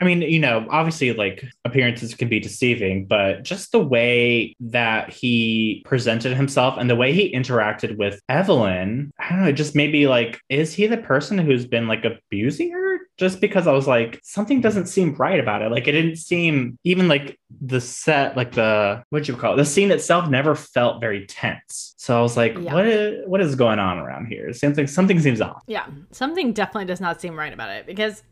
[0.01, 5.11] I mean, you know, obviously like appearances can be deceiving, but just the way that
[5.11, 9.75] he presented himself and the way he interacted with Evelyn, I don't know, it just
[9.75, 12.90] maybe like, is he the person who's been like abusing her?
[13.17, 14.63] Just because I was like, something hmm.
[14.63, 15.71] doesn't seem right about it.
[15.71, 19.57] Like it didn't seem even like the set, like the what'd you call it?
[19.57, 21.95] The scene itself never felt very tense.
[21.99, 22.73] So I was like, Yeah.
[22.75, 24.53] what is what is going on around here?
[24.53, 25.63] Seems something seems off.
[25.67, 28.23] Yeah, something definitely does not seem right about it because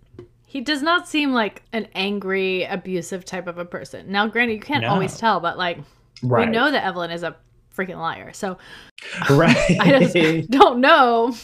[0.47, 4.11] he does not seem like an angry, abusive type of a person.
[4.11, 4.89] Now, granted, you can't No.
[4.89, 5.79] always tell, but like
[6.23, 6.47] Right.
[6.47, 7.37] we know that Evelyn is a
[7.79, 8.33] freaking liar.
[8.33, 8.59] So
[9.31, 9.57] right.
[9.81, 11.35] I just don't know.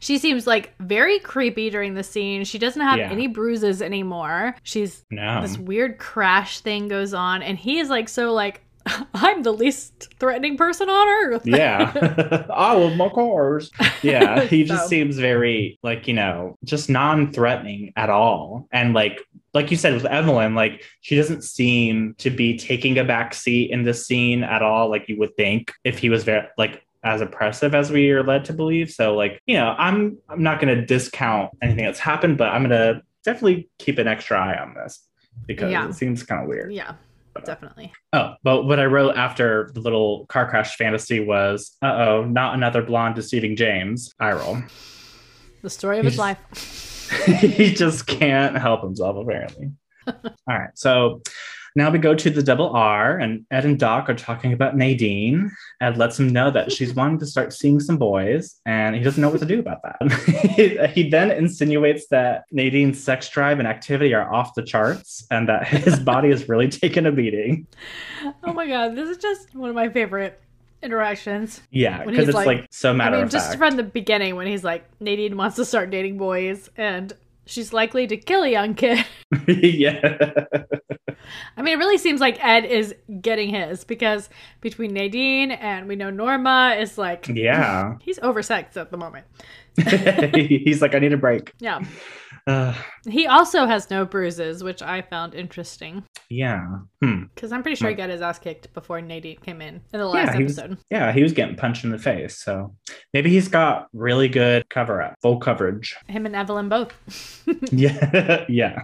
[0.00, 2.44] She seems like very creepy during the scene.
[2.44, 3.10] She doesn't have Yeah.
[3.10, 4.56] any bruises anymore.
[4.64, 5.40] She's no.
[5.42, 8.62] this weird crash thing goes on, and he is like so like
[9.14, 11.42] I'm the least threatening person on earth.
[11.46, 11.92] Yeah.
[12.52, 13.70] I love my cars.
[14.02, 14.40] Yeah.
[14.46, 18.66] He just So- seems very like, you know, just non-threatening at all.
[18.72, 19.20] And like
[19.54, 23.70] like you said with Evelyn, like she doesn't seem to be taking a back seat
[23.70, 27.20] in this scene at all, like you would think if he was very like as
[27.20, 28.90] oppressive as we are led to believe.
[28.90, 33.02] So like, you know, I'm I'm not gonna discount anything that's happened, but I'm gonna
[33.24, 35.00] definitely keep an extra eye on this
[35.46, 35.88] because Yeah.
[35.88, 36.72] it seems kind of weird.
[36.72, 36.94] yeah,
[37.44, 37.92] definitely.
[38.12, 42.54] Oh, but what I wrote after the little car crash fantasy was, uh oh, not
[42.54, 44.12] another blonde deceiving James.
[44.20, 44.58] I roll.
[45.62, 46.88] The story of his He's- life.
[47.40, 49.72] he just can't help himself, apparently.
[50.06, 50.70] All right.
[50.74, 51.22] So
[51.74, 55.50] now we go to the double R, and Ed and Doc are talking about Nadine.
[55.80, 59.20] Ed lets him know that she's wanting to start seeing some boys, and he doesn't
[59.20, 60.90] know what to do about that.
[60.94, 65.66] he then insinuates that Nadine's sex drive and activity are off the charts, and that
[65.66, 67.66] his body is really taking a beating.
[68.44, 70.41] Oh my god, this is just one of my favorite
[70.82, 71.60] interactions.
[71.70, 73.58] Yeah, because it's like- like, so I mean, of just fact.
[73.58, 77.12] from the beginning when he's like, Nadine wants to start dating boys and
[77.46, 79.04] she's likely to kill a young kid.
[79.48, 80.18] yeah.
[81.56, 84.28] I mean, it really seems like Ed is getting his because
[84.60, 87.96] between Nadine and we know Norma is like, Yeah.
[88.02, 89.26] he's oversexed at the moment.
[90.34, 91.52] He's like, I need a break.
[91.60, 91.80] Yeah.
[92.46, 92.74] Uh,
[93.08, 96.64] He also has no bruises, which I found interesting yeah.
[97.02, 97.24] Hmm.
[97.34, 100.06] because I'm pretty sure he got his ass kicked before Nadine came in in the
[100.06, 100.78] last was- episode.
[100.90, 102.38] Yeah, he was getting punched in the face.
[102.38, 102.74] So
[103.12, 105.94] maybe he's got really good cover up, full coverage.
[106.08, 106.92] Him and Evelyn both.
[107.72, 108.44] yeah.
[108.48, 108.82] yeah.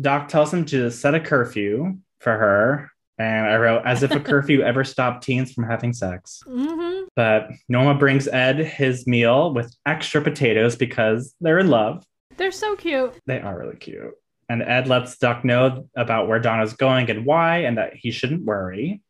[0.00, 2.90] Doc tells him to set a curfew for her.
[3.18, 6.42] And I wrote, as if a curfew ever stopped teens from having sex.
[6.48, 12.04] hmm But Norma brings Ed his meal with extra potatoes because they're in love.
[12.36, 13.14] They're so cute.
[13.26, 14.14] They are really cute.
[14.48, 18.44] And Ed lets Doc know about where Donna's going and why, and that he shouldn't
[18.44, 19.00] worry.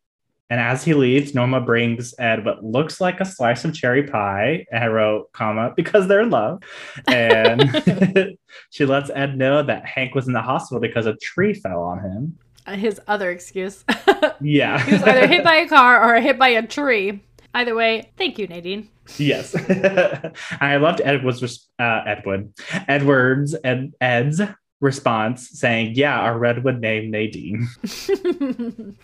[0.49, 4.65] And as he leaves, Norma brings Ed what looks like a slice of cherry pie.
[4.71, 6.61] And I wrote, comma, because they're in love.
[7.07, 8.37] And
[8.69, 11.99] she lets Ed know that Hank was in the hospital because a tree fell on
[11.99, 12.37] him.
[12.67, 13.83] Uh, His other excuse.
[14.41, 14.83] Yeah.
[14.83, 17.21] he was either hit by a car or hit by a tree.
[17.53, 18.89] Either way, thank you, Nadine.
[19.17, 19.55] yes.
[20.61, 22.51] I loved Edward's uh, Edward
[22.87, 24.41] Edwards and Ed's
[24.81, 27.67] response saying, "Yeah, our redwood name Nadine."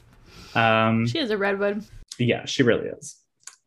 [0.55, 1.85] Um, she is a redwood.
[2.17, 3.17] yeah, she really is.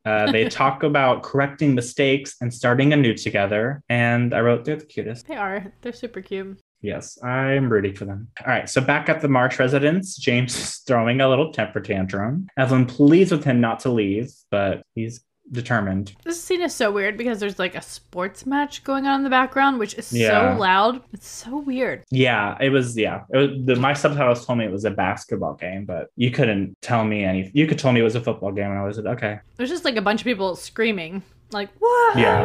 [0.05, 3.85] Uh, they talk about correcting mistakes and starting anew together.
[3.88, 5.73] And I wrote, "They're the cutest." They are.
[5.83, 6.59] They're super cute.
[6.83, 8.29] Yes, I'm rooting for them.
[8.40, 12.49] All right, so back at the Marsh residence, James is throwing a little temper tantrum.
[12.57, 16.14] Evelyn pleads with him not to leave, but he's determined.
[16.25, 19.29] This scene is so weird because there's like a sports match going on in the
[19.31, 20.55] background, which is Yeah.
[20.55, 21.03] so loud.
[21.12, 22.05] It's so weird.
[22.11, 22.97] Yeah, it was.
[22.97, 26.31] Yeah, it was, the, my subtitles told me it was a basketball game, but you
[26.31, 27.51] couldn't tell me any.
[27.55, 29.71] You could tell me it was a football game, and I was like, okay, There's
[29.71, 32.18] just like a bunch of people screaming, like, what?
[32.18, 32.45] Yeah.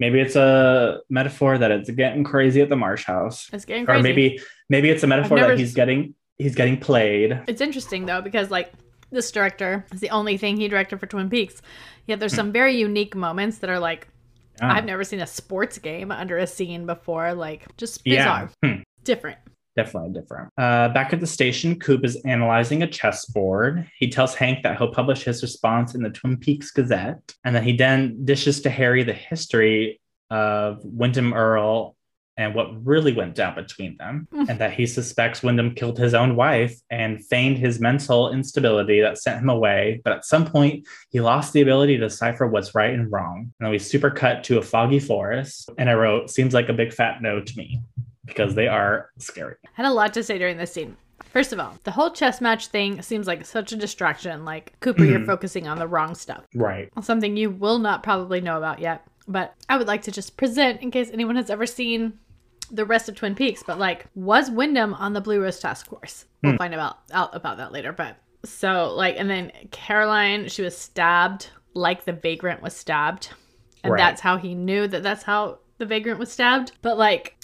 [0.00, 3.86] Maybe it's a metaphor that it's getting crazy at the Marsh house, It's getting or
[3.86, 4.02] crazy.
[4.02, 7.40] maybe maybe it's a metaphor never that he's getting he's getting played.
[7.46, 8.72] It's interesting though because like
[9.10, 11.62] this director is the only thing he directed for Twin Peaks.
[12.06, 14.08] Yet there's some very unique moments that are like
[14.60, 14.72] Yeah.
[14.72, 17.34] I've never seen a sports game under a scene before.
[17.34, 18.46] Like just Yeah.
[18.46, 18.82] bizarre, Hmm.
[19.04, 19.38] different.
[19.76, 20.50] Definitely different.
[20.56, 23.88] Uh, back at the station, Coop is analyzing a chessboard.
[23.98, 27.64] He tells Hank that he'll publish his response in the Twin Peaks Gazette, and then
[27.64, 31.96] he then dishes to Harry the history of Windom Earle
[32.36, 34.48] and what really went down between them, Mm.
[34.48, 39.18] and that he suspects Windom killed his own wife and feigned his mental instability that
[39.18, 40.00] sent him away.
[40.02, 43.38] But at some point, he lost the ability to decipher what's right and wrong.
[43.38, 46.72] And then we super cut to a foggy forest, and I wrote, "Seems like a
[46.72, 47.80] big fat no to me."
[48.26, 49.56] Because they are scary.
[49.64, 50.96] I had a lot to say during this scene.
[51.24, 54.44] First of all, the whole chess match thing seems like such a distraction.
[54.44, 55.26] Like Cooper, you're Mhm.
[55.26, 56.44] focusing on the wrong stuff.
[56.54, 56.90] Right.
[57.02, 59.06] Something you will not probably know about yet.
[59.26, 62.18] But I would like to just present in case anyone has ever seen
[62.70, 63.62] the rest of Twin Peaks.
[63.62, 66.24] But like, was Windom on the Blue Rose Task Force?
[66.42, 66.58] We'll Hmm.
[66.58, 67.92] find about out about that later.
[67.92, 73.30] But so like, and then Caroline, she was stabbed like the vagrant was stabbed,
[73.82, 73.98] and Right.
[73.98, 76.72] that's how he knew that that's how the vagrant was stabbed.
[76.82, 77.36] But like.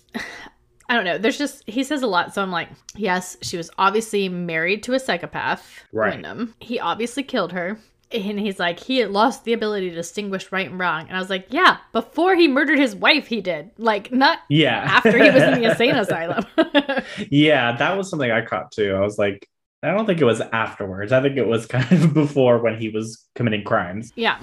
[0.90, 1.16] I don't know.
[1.18, 4.92] There's just he says a lot, so I'm like, yes, she was obviously married to
[4.94, 6.12] a psychopath, Right.
[6.14, 6.55] Windom.
[6.61, 7.79] He obviously killed her.
[8.12, 11.07] And he's like, he had lost the ability to distinguish right and wrong.
[11.07, 13.70] And I was like, yeah, before he murdered his wife, he did.
[13.79, 14.79] Like, not Yeah.
[14.85, 16.44] after he was in the insane asylum.
[17.31, 18.94] yeah, that was something I caught too.
[18.96, 19.48] I was like,
[19.85, 21.12] I don't think it was afterwards.
[21.12, 24.12] I think it was kind of before when he was committing crimes.
[24.16, 24.38] yeah.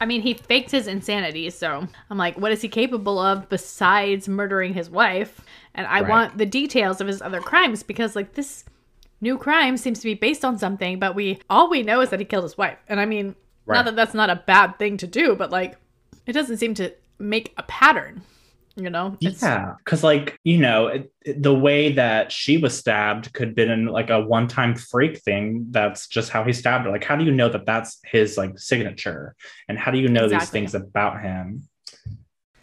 [0.00, 1.50] I mean, he faked his insanity.
[1.50, 5.40] So I'm like, what is he capable of besides murdering his wife?
[5.78, 6.08] And I Right.
[6.08, 8.64] want the details of his other crimes because, like, this
[9.20, 12.18] new crime seems to be based on something, but we all we know is that
[12.18, 12.78] he killed his wife.
[12.88, 13.76] And I mean, Right.
[13.76, 15.76] not that that's not a bad thing to do, but like,
[16.26, 18.22] it doesn't seem to make a pattern.
[18.74, 19.16] You know?
[19.20, 23.48] It's- Yeah, because like you know, it, it- the way that she was stabbed could
[23.48, 25.66] have been like a one-time freak thing.
[25.70, 26.90] That's just how he stabbed her.
[26.90, 29.34] Like, how do you know that that's his like signature?
[29.68, 31.68] And how do you know these things about him?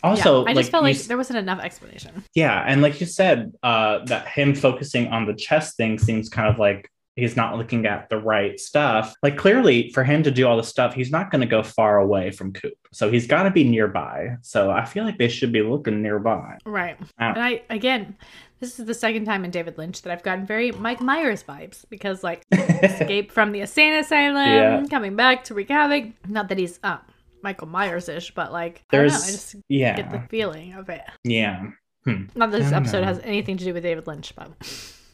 [0.05, 2.23] Yeah, Also, I just felt like there wasn't enough explanation.
[2.33, 6.47] Yeah, and like you said, uh, that him focusing on the chess thing seems kind
[6.47, 9.13] of like he's not looking at the right stuff.
[9.23, 11.97] Like clearly, for him to do all the stuff, he's not going to go far
[11.99, 14.35] away from Coop, so he's got to be nearby.
[14.41, 16.57] So I feel like they should be looking nearby.
[16.65, 16.97] Right.
[17.19, 17.31] Ah.
[17.33, 18.17] And I, again,
[18.59, 21.83] this is the second time in David Lynch that I've gotten very Mike Myers vibes
[21.89, 24.83] because, like, escape from the insane asylum, Yeah.
[24.89, 26.05] coming back to wreak havoc.
[26.27, 26.97] Not that he's uh,
[27.45, 30.73] Michael Myers ish, but like, I don't know, I There's just yeah, get the feeling
[30.73, 31.03] of it.
[31.23, 31.67] yeah,
[32.05, 33.05] Not that this episode know.
[33.07, 34.49] has anything to do with David Lynch, but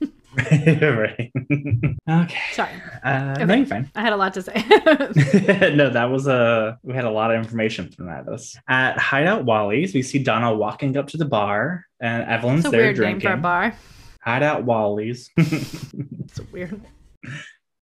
[0.52, 1.30] right.
[2.10, 2.70] okay, sorry.
[3.04, 3.92] uh, no, you're fine.
[3.96, 4.54] I had a lot to say.
[5.76, 8.28] no, that was a we had a lot of information from that.
[8.30, 8.56] us.
[8.70, 12.96] At Hideout Wally's, we see Donna walking up to the bar, and Evelyn's there weird
[12.96, 13.28] drinking.
[13.28, 13.76] name for a bar.
[14.24, 15.30] Hideout Wally's.
[15.38, 16.80] It's a weird.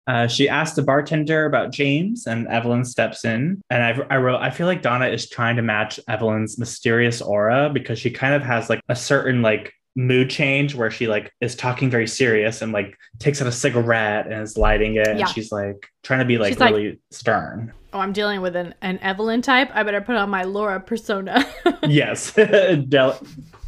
[0.08, 3.60] Uh, she asked the bartender about James, and Evelyn steps in.
[3.68, 7.70] And I, I wrote, I feel like Donna is trying to match Evelyn's mysterious aura
[7.72, 11.54] because she kind of has like a certain like mood change where she like is
[11.56, 15.26] talking very serious and like takes out a cigarette and is lighting it, Yeah.
[15.26, 17.72] and she's like trying to be like She's like- really stern.
[17.92, 19.70] Oh, I'm dealing with an, an Evelyn type.
[19.74, 21.46] I better put on my Laura persona.
[21.82, 22.32] yes,
[22.88, 23.18] Del-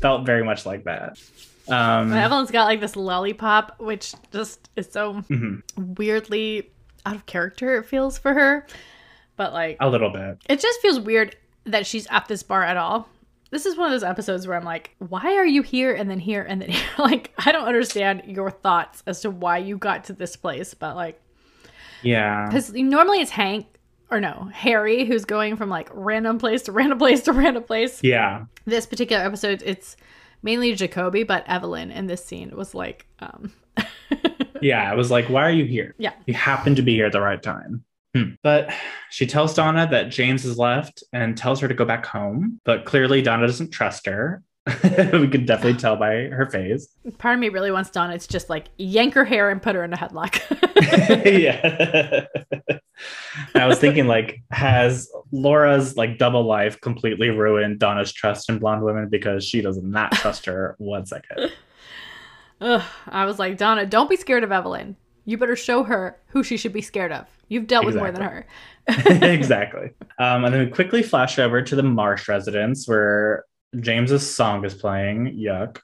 [0.00, 1.18] felt very much like that.
[1.70, 6.70] Um, Evelyn's got like this lollipop, which just is so mhm, weirdly
[7.06, 8.66] out of character it feels for her
[9.36, 10.36] but like a little bit.
[10.50, 13.08] it just feels weird that she's at this bar at all
[13.50, 16.18] this is one of those episodes where i'm like why are you here and then
[16.18, 20.04] here and then here like i don't understand your thoughts as to why you got
[20.04, 21.18] to this place but like
[22.02, 22.46] Yeah.
[22.48, 23.66] because normally it's hank
[24.10, 28.00] or no harry who's going from like random place to random place to random place
[28.02, 28.44] Yeah.
[28.66, 29.96] this particular episode it's
[30.42, 33.52] mainly jacoby but evelyn in this scene was like um
[34.62, 35.94] Yeah, it was like, why are you here?
[35.98, 36.12] Yeah.
[36.26, 37.84] You happen to be here at the right time.
[38.14, 38.30] Hmm.
[38.42, 38.72] But
[39.10, 42.60] she tells Donna that James has left and tells her to go back home.
[42.64, 44.42] But clearly, Donna doesn't trust her.
[45.12, 46.88] we can definitely tell by her face.
[47.18, 49.84] part of me really wants donna to just like yank her hair and put her
[49.84, 50.40] in a headlock
[51.24, 52.26] yeah.
[53.54, 58.82] I was thinking, like, has Laura's like double life completely ruined Donna's trust in blonde
[58.82, 61.52] women because she does not trust her one second?
[62.60, 64.96] Ugh, I was like, Donna, don't be scared of Evelyn.
[65.24, 67.26] you better show her who she should be scared of.
[67.48, 68.46] You've dealt with more than her.
[68.88, 69.90] exactly.
[70.18, 73.44] Um, and then we quickly flash over to the Marsh residence where
[73.78, 75.36] James's song is playing.
[75.38, 75.78] Yuck.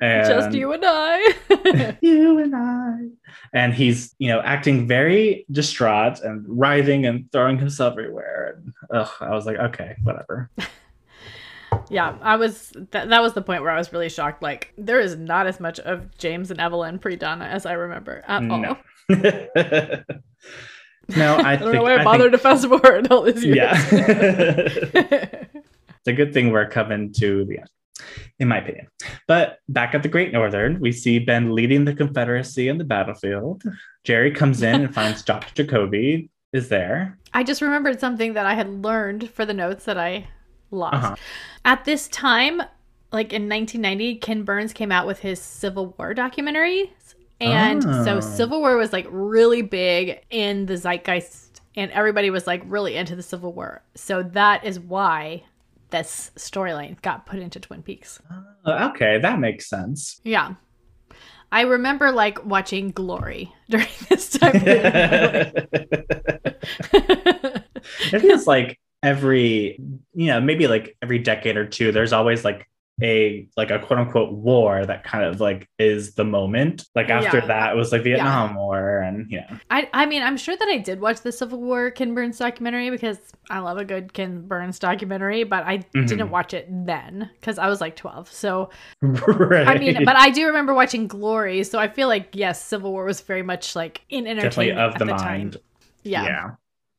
[0.00, 1.96] And Just you and I.
[2.00, 2.96] you and I.
[3.52, 8.56] And he's, you know, acting very distraught and writhing and throwing himself everywhere.
[8.56, 10.50] And ugh, I was like, okay, whatever.
[11.90, 12.70] yeah, I was.
[12.72, 14.42] Th- that was the point where I was really shocked.
[14.42, 18.24] Like, there is not as much of James and Evelyn pre Donna as I remember
[18.26, 18.58] at all.
[18.58, 18.76] No.
[19.10, 20.04] no,
[21.36, 23.44] I, I don't think, know why I I bothered think- to fast forward all these
[23.44, 23.92] years.
[23.92, 25.44] Yeah.
[26.00, 27.68] It's a good thing we're coming to the end,
[28.38, 28.88] in my opinion.
[29.28, 33.62] But back at the Great Northern, we see Ben leading the Confederacy in the battlefield.
[34.04, 35.62] Jerry comes in and finds Dr.
[35.64, 37.18] Jacoby is there.
[37.32, 40.26] I just remembered something that I had learned for the notes that I
[40.70, 40.94] lost.
[40.96, 41.16] Uh-huh.
[41.64, 42.60] At this time,
[43.12, 46.92] like in 1990, Ken Burns came out with his Civil War documentary.
[47.40, 48.20] And so Oh.
[48.20, 53.16] Civil War was like really big in the zeitgeist, and everybody was like really into
[53.16, 53.82] the Civil War.
[53.94, 55.44] So that is why
[55.90, 58.20] this storyline got put into Twin Peaks.
[58.64, 60.20] Uh, okay, that makes sense.
[60.24, 60.54] Yeah.
[61.52, 64.52] I remember like watching Glory during this time
[68.12, 69.80] it feels like every
[70.14, 72.69] you know maybe like every decade or two there's always like
[73.02, 77.38] a like a quote unquote war that kind of like is the moment like after
[77.38, 77.46] Yeah.
[77.46, 79.56] that it was like vietnam war and yeah.
[79.70, 82.90] I, I mean, I'm sure that I did watch the Civil War Ken Burns documentary
[82.90, 86.06] because I love a good Ken Burns documentary, but I Mhm.
[86.08, 88.30] didn't watch it then because I was like 12.
[88.32, 88.70] So,
[89.02, 91.64] right I mean, but I do remember watching Glory.
[91.64, 94.98] So I feel like, yes, Civil War was very much like in definitely entertainment of
[94.98, 95.62] the, the mind time.
[96.02, 96.50] Yeah.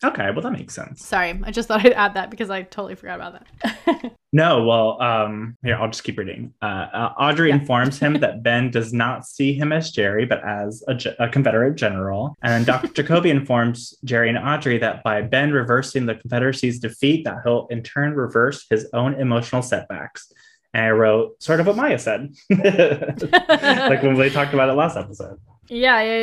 [0.04, 1.40] Okay well that makes sense Sorry.
[1.44, 4.14] I just thought I'd add that because I totally forgot about that.
[4.34, 7.56] no well um here i'll just keep reading uh, uh audrey Yeah.
[7.56, 11.28] informs him that ben does not see him as jerry but as a, ge- a
[11.28, 16.80] confederate general and dr jacoby informs jerry and audrey that by ben reversing the confederacy's
[16.80, 20.32] defeat that he'll in turn reverse his own emotional setbacks
[20.74, 24.96] and i wrote sort of what maya said like when we talked about it last
[24.96, 25.38] episode
[25.68, 26.20] Yeah, yeah,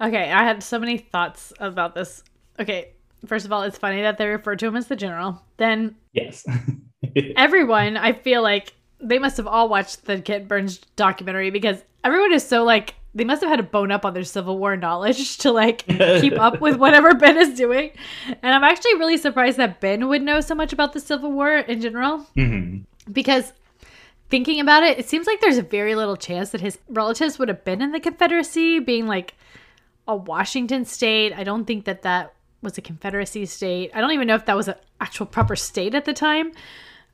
[0.00, 0.06] yeah.
[0.08, 2.24] Okay, I had so many thoughts about this.
[2.58, 2.94] Okay,
[3.26, 5.42] first of all, it's funny that they refer to him as the general.
[5.56, 6.44] Then yes
[7.36, 12.32] everyone, I feel like they must have all watched the Ken Burns documentary because everyone
[12.32, 15.38] is so like they must have had a bone up on their Civil War knowledge
[15.38, 17.90] to like keep up with whatever Ben is doing.
[18.42, 21.56] And I'm actually really surprised that Ben would know so much about the Civil War
[21.56, 22.84] in general Mhm.
[23.10, 23.52] because
[24.30, 27.48] thinking about it, it seems like there's a very little chance that his relatives would
[27.48, 29.34] have been in the Confederacy, being like
[30.06, 31.32] a Washington state.
[31.32, 33.90] I don't think that that was a Confederacy state.
[33.94, 36.52] I don't even know if that was an actual proper state at the time.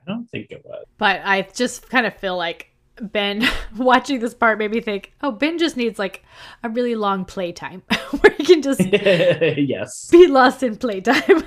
[0.06, 2.70] i don't think it was But I just kind of feel like
[3.00, 6.24] Ben watching this part made me think, oh, Ben just needs like
[6.62, 7.82] a really long playtime
[8.20, 11.42] where he can just yes be lost in playtime.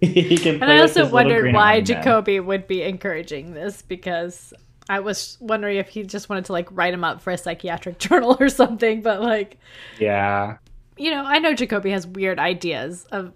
[0.00, 1.84] he can And I also wondered why Iron Man.
[1.84, 4.54] Jacoby would be encouraging this because
[4.88, 7.98] I was wondering if he just wanted to like write him up for a psychiatric
[7.98, 9.02] journal or something.
[9.02, 9.58] But like,
[9.98, 10.58] yeah
[10.96, 13.32] you know, I know Jacoby has weird ideas of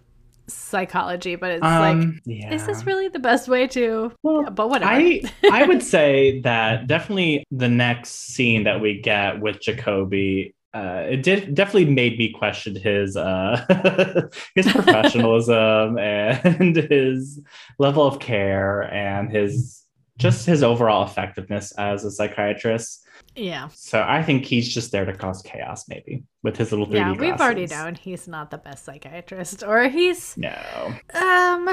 [0.46, 4.12] psychology, but it's like, um yeah is this really the best way to?
[4.22, 4.90] Well, But whatever.
[4.90, 11.04] I I would say that definitely the next scene that we get with Jacoby, uh,
[11.08, 17.40] it did definitely made me question his uh his professionalism and his
[17.78, 19.84] level of care and his
[20.18, 23.06] just his overall effectiveness as a psychiatrist.
[23.36, 23.68] Yeah.
[23.68, 27.12] So I think he's just there to cause chaos, maybe with his little 3D Yeah,
[27.12, 31.68] we've already known he's not the best psychiatrist, or he's No, um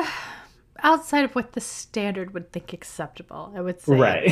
[0.84, 3.54] outside of what the standard would think acceptable.
[3.56, 4.28] I would say, right.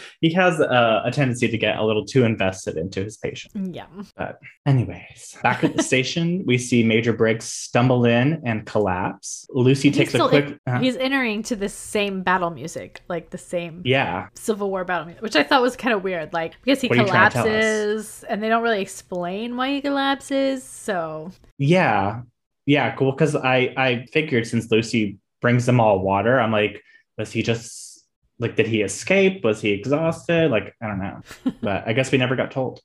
[0.20, 3.74] he has uh, a tendency to get a little too invested into his patient.
[3.74, 3.86] yeah,
[4.16, 9.46] But, Anyways, back at the station, we see Major Briggs stumble in and collapse.
[9.50, 10.58] Lucy takes a quick.
[10.66, 15.06] uh, he's entering to the same battle music, like the same yeah, Civil War battle
[15.06, 16.32] music, which I thought was kind of weird.
[16.32, 17.50] Like because he What are you trying to tell us?
[17.52, 20.62] collapses, and they don't really explain why he collapses.
[20.64, 22.22] So yeah,
[22.68, 22.94] yeah.
[22.96, 23.12] Cool.
[23.12, 26.82] Because I I figured since Lucy brings them all water, I'm like,
[27.16, 28.04] was he just
[28.38, 29.42] like did he escape?
[29.42, 30.50] Was he exhausted?
[30.50, 31.20] Like I don't know,
[31.62, 32.80] but I guess we never got told.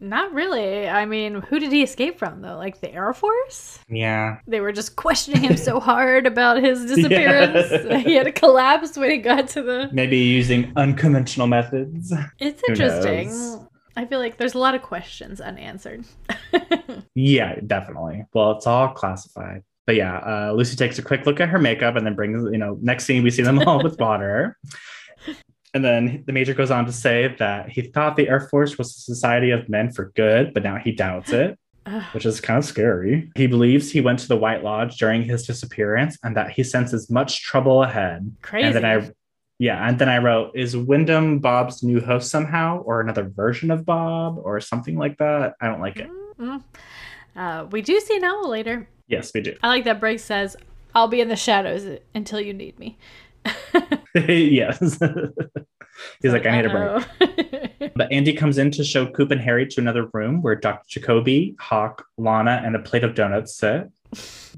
[0.00, 0.86] not really.
[0.88, 2.56] I mean, who did he escape from though?
[2.56, 3.78] Like the Air Force?
[3.88, 7.72] Yeah, They were just questioning him so hard about his disappearance.
[7.72, 7.98] Yeah.
[7.98, 9.88] he had to collapse when he got to the.
[9.92, 12.12] maybe using unconventional methods.
[12.38, 13.28] It's interesting.
[13.96, 16.04] I feel like there's a lot of questions unanswered.
[17.16, 18.26] Yeah, definitely.
[18.34, 19.64] Well, it's all classified.
[19.86, 22.58] But yeah, uh, Lucy takes a quick look at her makeup and then brings, you
[22.58, 24.58] know, next scene we see them all with water.
[25.72, 28.88] And then the major goes on to say that he thought the Air Force was
[28.88, 31.58] a society of men for good, but now he doubts it,
[32.12, 33.30] which is kind of scary.
[33.34, 37.08] He believes he went to the White Lodge during his disappearance and that he senses
[37.08, 38.30] much trouble ahead.
[38.42, 38.66] Crazy.
[38.66, 39.10] And then I,
[39.58, 43.86] yeah, and then I wrote, is Windom Bob's new host somehow, or another version of
[43.86, 45.54] Bob, or something like that?
[45.60, 46.10] I don't like it.
[46.38, 46.62] Mm.
[47.34, 48.88] Uh, we do see an owl later.
[49.08, 49.56] Yes, we do.
[49.62, 50.56] I like that Briggs says,
[50.94, 52.98] I'll be in the shadows until you need me.
[54.14, 54.78] yes.
[56.22, 57.92] He's like, I need a break.
[57.94, 61.00] But Andy comes in to show Coop and Harry to another room where Dr.
[61.00, 63.90] Jacoby, Hawk, Lana, and a plate of donuts sit.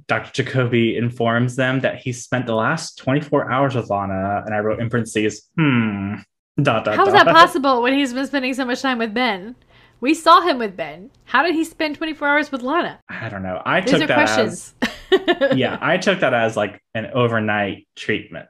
[0.06, 0.42] Dr.
[0.42, 4.80] Jacoby informs them that he spent the last 24 hours with Lana, and I wrote
[4.80, 6.14] in parentheses, hmm.
[6.61, 9.54] Dot, dot, How is that possible when he's been spending so much time with Ben?
[10.00, 11.11] We saw him with Ben.
[11.24, 13.00] How did he spend 24 hours with Lana?
[13.09, 13.62] I don't know.
[13.64, 14.74] I These took that questions.
[14.82, 18.48] as yeah, I took that as like an overnight treatment.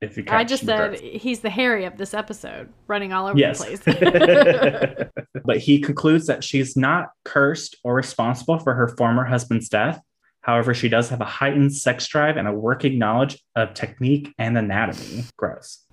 [0.00, 1.02] If you I just said drift.
[1.02, 3.58] he's the Harry of this episode, running all over yes.
[3.58, 5.24] the place.
[5.44, 10.00] but he concludes that she's not cursed or responsible for her former husband's death.
[10.44, 14.58] However, she does have a heightened sex drive and a working knowledge of technique and
[14.58, 15.24] anatomy.
[15.38, 15.84] Gross.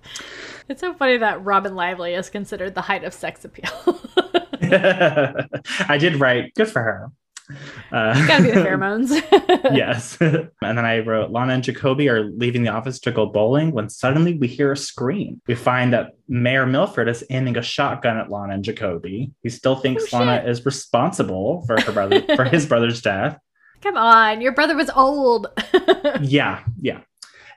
[0.68, 3.70] it's so funny that Robin Lively is considered the height of sex appeal.
[4.62, 7.10] I did write, good for her.
[7.90, 9.10] Uh, Gotta be the pheromones.
[9.74, 10.16] yes.
[10.20, 13.88] and then I wrote Lana and Jacoby are leaving the office to go bowling when
[13.88, 15.40] suddenly we hear a scream.
[15.46, 19.32] We find that Mayor Milford is aiming a shotgun at Lana and Jacoby.
[19.42, 23.38] He still thinks Oh, Lana is responsible for her brother for his brother's death.
[23.82, 25.48] Come on, your brother was old.
[26.20, 27.00] Yeah, yeah.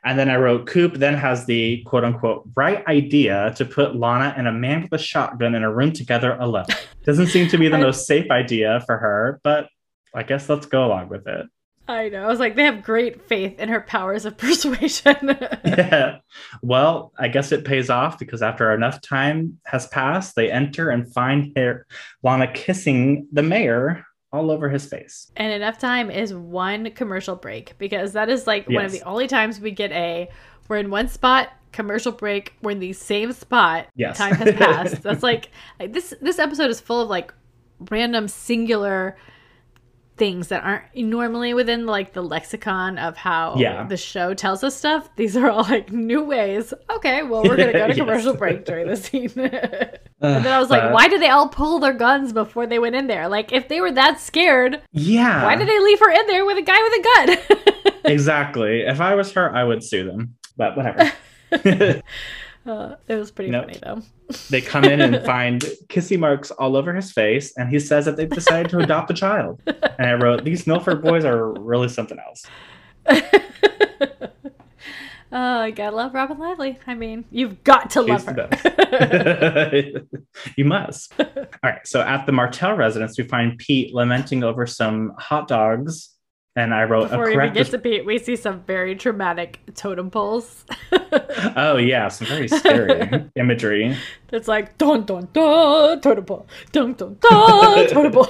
[0.03, 4.33] And then I wrote Coop then has the quote unquote right idea to put Lana
[4.37, 6.65] and a man with a shotgun in a room together alone.
[7.03, 9.67] Doesn't seem to be the I- most safe idea for her, but
[10.13, 11.45] I guess let's go along with it.
[11.87, 12.23] I know.
[12.23, 15.37] I was like, they have great faith in her powers of persuasion.
[15.63, 16.17] Yeah.
[16.63, 21.11] Well, I guess it pays off because after enough time has passed, they enter and
[21.13, 21.85] find her,
[22.23, 25.31] Lana kissing the mayor all over his face.
[25.37, 29.27] and enough time is one commercial break because that is like one of the only
[29.27, 30.29] times we get a
[30.67, 34.17] we're in one spot commercial break we're in the same spot Yes.
[34.17, 35.49] time has passed that's like,
[35.79, 37.33] like this this episode is full of like
[37.91, 39.15] random singular
[40.17, 43.85] things that aren't normally within like the lexicon of how Yeah.
[43.85, 47.73] the show tells us stuff these are all like new ways okay well we're gonna
[47.73, 47.97] go to Yes.
[47.97, 51.49] commercial break during this scene and then i was like Uh, why did they all
[51.49, 55.43] pull their guns before they went in there like if they were that scared Yeah.
[55.43, 57.93] why did they leave her in there with a guy with a gun?
[58.05, 58.81] exactly.
[58.81, 60.35] If I was her, I would sue them.
[60.55, 61.11] But whatever.
[62.65, 63.65] Uh, it was pretty Nope.
[63.65, 64.01] funny though.
[64.49, 68.17] they come in and find kissy marks all over his face, and he says that
[68.17, 69.61] they've decided to adopt a child.
[69.65, 72.45] And I wrote, These Milford boys are really something else.
[75.31, 76.79] Oh, I gotta love Robin Lively.
[76.87, 80.01] I mean, you've got to love She's her.
[80.55, 81.13] you must.
[81.19, 81.27] All
[81.61, 81.85] right.
[81.85, 86.14] So at the Martell residence, we find Pete lamenting over some hot dogs.
[86.57, 89.59] And I wrote Before a we even get to Pete, we see some very traumatic
[89.75, 90.65] totem poles.
[91.57, 92.07] oh, yeah.
[92.07, 93.97] Some very scary imagery.
[94.31, 98.27] it's like dun dun dun totem pole, dun dun dun totem pole.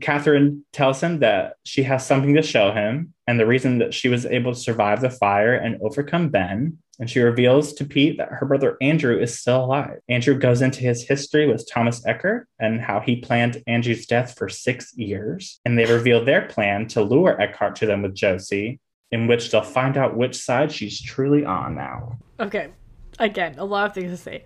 [0.00, 4.08] Catherine tells him that she has something to show him and the reason that she
[4.08, 6.78] was able to survive the fire and overcome Ben.
[6.98, 10.00] And she reveals to Pete that her brother Andrew is still alive.
[10.08, 14.48] Andrew goes into his history with Thomas Eckhart and how he planned Andrew's death for
[14.48, 15.60] six years.
[15.64, 18.80] And they reveal their plan to lure Eckhart to them with Josie,
[19.12, 22.18] in which they'll find out which side she's truly on now.
[22.40, 22.70] okay,
[23.18, 24.44] again, a lot of things to say.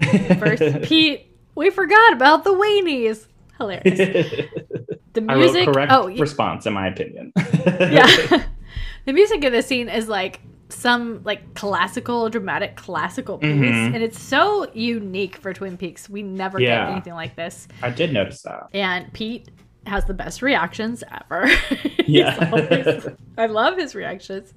[0.38, 3.26] First, Pete, we forgot about the weenies.
[3.58, 4.48] Hilarious.
[5.16, 5.64] The music.
[5.64, 7.32] correct oh, response, in my opinion.
[7.38, 8.44] yeah
[9.06, 13.94] the music in this scene is like some like classical dramatic classical piece Mhm.
[13.94, 16.86] and it's so unique for twin peaks we never Yeah.
[16.86, 18.64] get anything like this I did notice that.
[18.74, 19.48] and pete
[19.86, 21.48] has the best reactions ever
[22.06, 22.48] Yeah.
[22.52, 23.06] always-
[23.38, 24.52] i love his reactions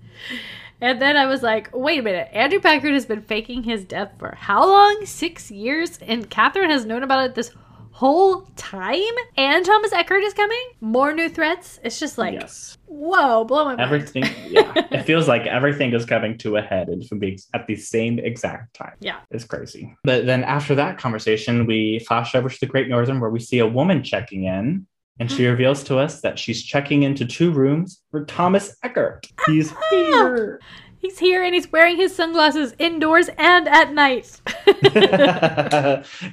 [0.82, 4.12] and then i was like wait a minute andrew packard has been faking his death
[4.18, 7.51] for how long six years and catherine has known about it this
[8.00, 12.78] whole time and thomas eckhart is coming more new threats it's just like yes.
[12.89, 13.82] Whoa, blow my mind.
[13.82, 14.74] Everything, yeah.
[14.91, 18.18] it feels like everything is coming to a head and from being at the same
[18.18, 18.95] exact time.
[19.00, 19.20] Yeah.
[19.30, 19.95] It's crazy.
[20.04, 23.60] But then after that conversation, we flash over to the Great Northern where we see
[23.60, 24.88] a woman checking in.
[25.20, 29.28] And she reveals to us that she's checking into two rooms for Thomas Eckhart.
[29.45, 30.60] He's oh, here.
[31.02, 34.41] He's here and he's wearing his sunglasses indoors and at night.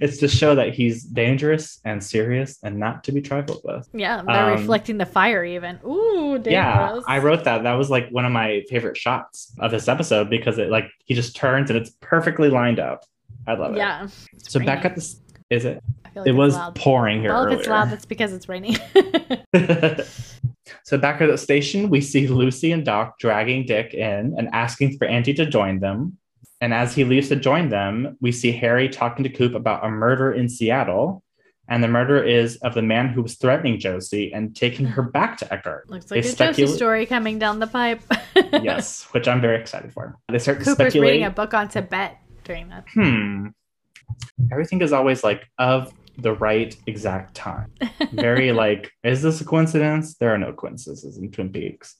[0.00, 3.88] it's to show that he's dangerous and serious and not to be trifled with.
[3.92, 5.78] yeah, they're Um, reflecting the fire even.
[5.86, 6.52] Ooh, dangerous.
[6.52, 7.62] Yeah, I wrote that.
[7.62, 11.14] That was like one of my favorite shots of this episode because it like he
[11.14, 13.04] just turns and it's perfectly lined up.
[13.46, 13.78] I love it.
[13.78, 14.08] Yeah.
[14.38, 15.20] So back at this,
[15.50, 15.82] is it?
[16.04, 16.74] I feel like It was loud.
[16.74, 18.76] pouring here Well, if it's loud, that's because it's raining.
[20.84, 24.98] so back at the station, we see Lucy and Doc dragging Dick in and asking
[24.98, 26.18] for Andy to join them.
[26.60, 29.88] And as he leaves to join them, we see Harry talking to Coop about a
[29.90, 31.22] murder in Seattle.
[31.68, 35.36] And the murder is of the man who was threatening Josie and taking her back
[35.38, 35.90] to Eckhart.
[35.90, 38.02] Looks like They a Josie story coming down the pipe.
[38.34, 40.16] yes, which I'm very excited for.
[40.28, 42.84] They start to Cooper's reading a book on Tibet during that.
[42.94, 43.48] hmm.
[44.50, 47.70] Everything is always like of the right exact time.
[48.12, 50.14] Very like, is this a coincidence?
[50.16, 51.96] There are no coincidences in Twin Peaks.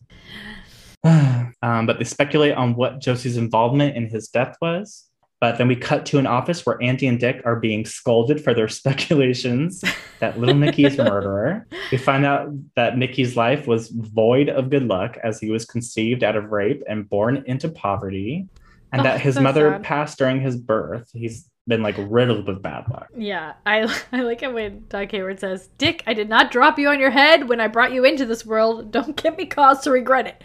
[1.05, 1.53] um,
[1.87, 5.05] but they speculate on what Josie's involvement in his death was.
[5.39, 8.55] But then we cut to an office where Andy and Dick are being scolded for
[8.55, 9.85] their speculations
[10.19, 11.67] that little Nicky is a murderer.
[11.93, 16.25] We find out that Nicky's life was void of good luck as he was conceived
[16.25, 18.49] out of rape and born into poverty,
[18.93, 19.83] and Oh, that his so mother sad.
[19.83, 21.11] passed during his birth.
[21.13, 23.09] He's been like riddled with bad luck.
[23.17, 26.89] Yeah, I, I like it when Doc Hayward says, Dick, I did not drop you
[26.89, 28.91] on your head when I brought you into this world.
[28.93, 30.43] Don't give me cause to regret it.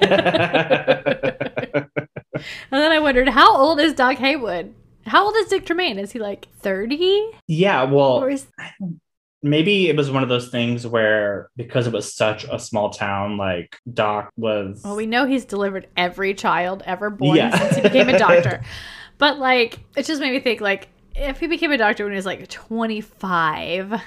[2.30, 4.72] and then I wondered, how old is Doc Hayward?
[5.06, 5.98] How old is Dick Tremaine?
[5.98, 7.30] Is he like 30?
[7.46, 8.46] yeah, well, Or is
[9.42, 13.36] maybe it was one of those things where because it was such a small town,
[13.36, 14.80] like Doc was.
[14.84, 17.56] Well, we know he's delivered every child ever born Yeah.
[17.56, 18.62] since he became a doctor.
[19.18, 22.16] but like, it just made me think like, if he became a doctor when he
[22.16, 24.00] was like 25,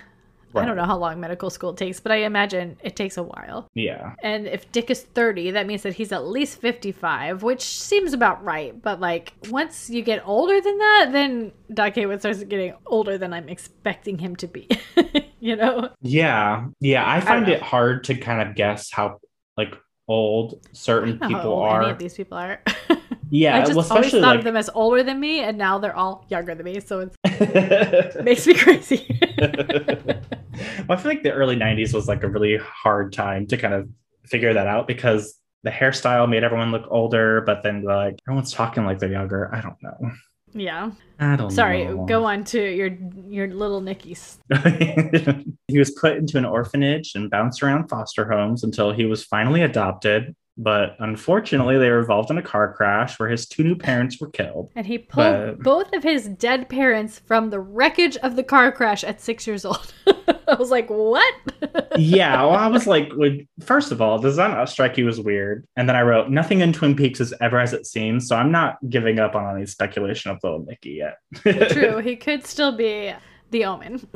[0.55, 3.67] I don't know how long medical school takes, but I imagine it takes a while.
[3.75, 4.13] Yeah.
[4.23, 8.43] And if Dick is 30, that means that he's at least 55, which seems about
[8.43, 8.79] right.
[8.79, 13.33] But like, once you get older than that, then Doc Hayward starts getting older than
[13.33, 14.67] I'm expecting him to be.
[15.39, 15.89] you know?
[16.01, 16.67] Yeah.
[16.79, 17.09] Yeah.
[17.09, 17.53] I find know.
[17.53, 19.19] it hard to kind of guess how
[19.55, 19.75] like
[20.07, 21.81] old certain I people how old are.
[21.83, 22.61] any of these people are.
[23.29, 23.57] yeah.
[23.57, 25.95] I just well, always thought like of them as older than me, and now they're
[25.95, 26.79] all younger than me.
[26.79, 29.19] So it makes me crazy.
[29.39, 33.73] well, I feel like the early 90s was like a really hard time to kind
[33.73, 33.89] of
[34.25, 38.85] figure that out because the hairstyle made everyone look older, but then like everyone's talking
[38.85, 39.53] like they're younger.
[39.53, 40.11] I don't know.
[40.53, 40.91] yeah.
[41.19, 41.85] I don't Sorry.
[41.85, 42.05] know.
[42.05, 44.37] Go on to your your little Nickies.
[45.67, 49.61] he was put into an orphanage and bounced around foster homes until he was finally
[49.61, 50.33] adopted.
[50.61, 54.29] But unfortunately, they were involved in a car crash where his two new parents were
[54.29, 54.69] killed.
[54.75, 58.69] And he pulled But- both of his dead parents from the wreckage of the car
[58.69, 59.93] crash at six years old.
[60.49, 61.33] I was like, what?
[61.97, 65.19] yeah, well, I was like, would, first of all, does that not strike you as
[65.21, 65.65] weird?
[65.77, 68.51] And then I wrote, nothing in Twin Peaks is ever as it seems, so I'm
[68.51, 71.19] not giving up on any speculation of little Nicky yet.
[71.71, 71.99] True.
[71.99, 73.13] He could still be
[73.51, 74.07] the omen.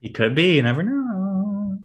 [0.00, 1.27] he could be, you never know.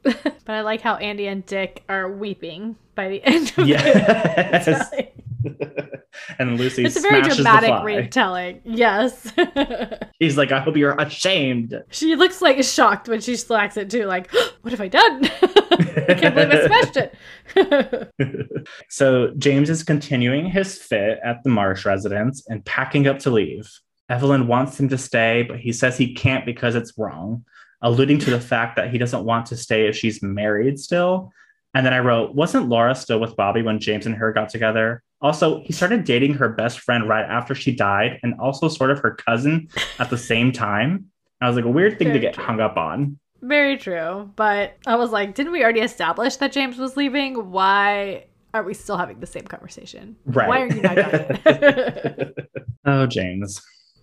[0.45, 4.67] but I like how Andy and Dick are weeping by the end of Yes.
[4.93, 5.15] it.
[6.39, 8.61] and Lucy It's a very dramatic retelling.
[8.63, 9.31] Yes.
[10.19, 11.81] He's like, I hope you're ashamed.
[11.89, 14.05] she looks like shocked when she slacks it too.
[14.05, 14.31] Like,
[14.61, 15.25] what have I done?
[15.25, 18.63] I can't believe I smashed it.
[18.89, 23.69] so James is continuing his fit at the Marsh residence and packing up to leave.
[24.09, 27.43] Evelyn wants him to stay, but he says he can't because it's wrong,
[27.83, 31.31] alluding to the fact that he doesn't want to stay if she's married still.
[31.75, 35.03] And then I wrote, wasn't Laura still with Bobby when James and her got together?
[35.21, 38.99] Also, he started dating her best friend right after she died and also sort of
[38.99, 39.67] her cousin
[39.99, 41.05] at the same time.
[41.41, 42.43] I was like, a weird thing to get true.
[42.43, 43.19] hung up on.
[43.41, 44.31] Very true.
[44.35, 47.51] But I was like, didn't we already establish that James was leaving?
[47.51, 50.15] Why are we still having the same conversation?
[50.25, 50.47] Right.
[50.47, 50.97] Why are you not
[52.85, 53.61] oh, James.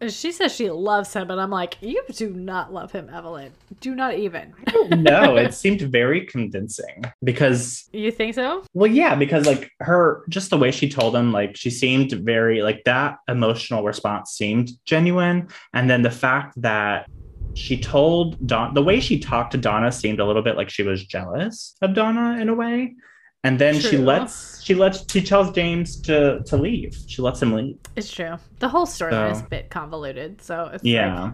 [0.09, 3.53] She says she loves him, and I'm like, you do not love him, Evelyn.
[3.81, 4.55] Do not even.
[4.91, 8.65] no, it seemed very convincing because, You think so?
[8.73, 12.63] well, yeah, because like her, just the way she told him, like she seemed very,
[12.63, 15.49] like that emotional response seemed genuine.
[15.75, 17.07] And then the fact that
[17.55, 20.83] she told Don, the way she talked to Donna seemed a little bit like she
[20.83, 22.95] was jealous of Donna in a way.
[23.43, 26.97] And then she lets, she lets, she tells James to to leave.
[27.07, 27.79] She lets him leave.
[27.97, 28.37] It's true.
[28.59, 31.23] The whole storyline is a bit convoluted, so it's Yeah.
[31.23, 31.33] like,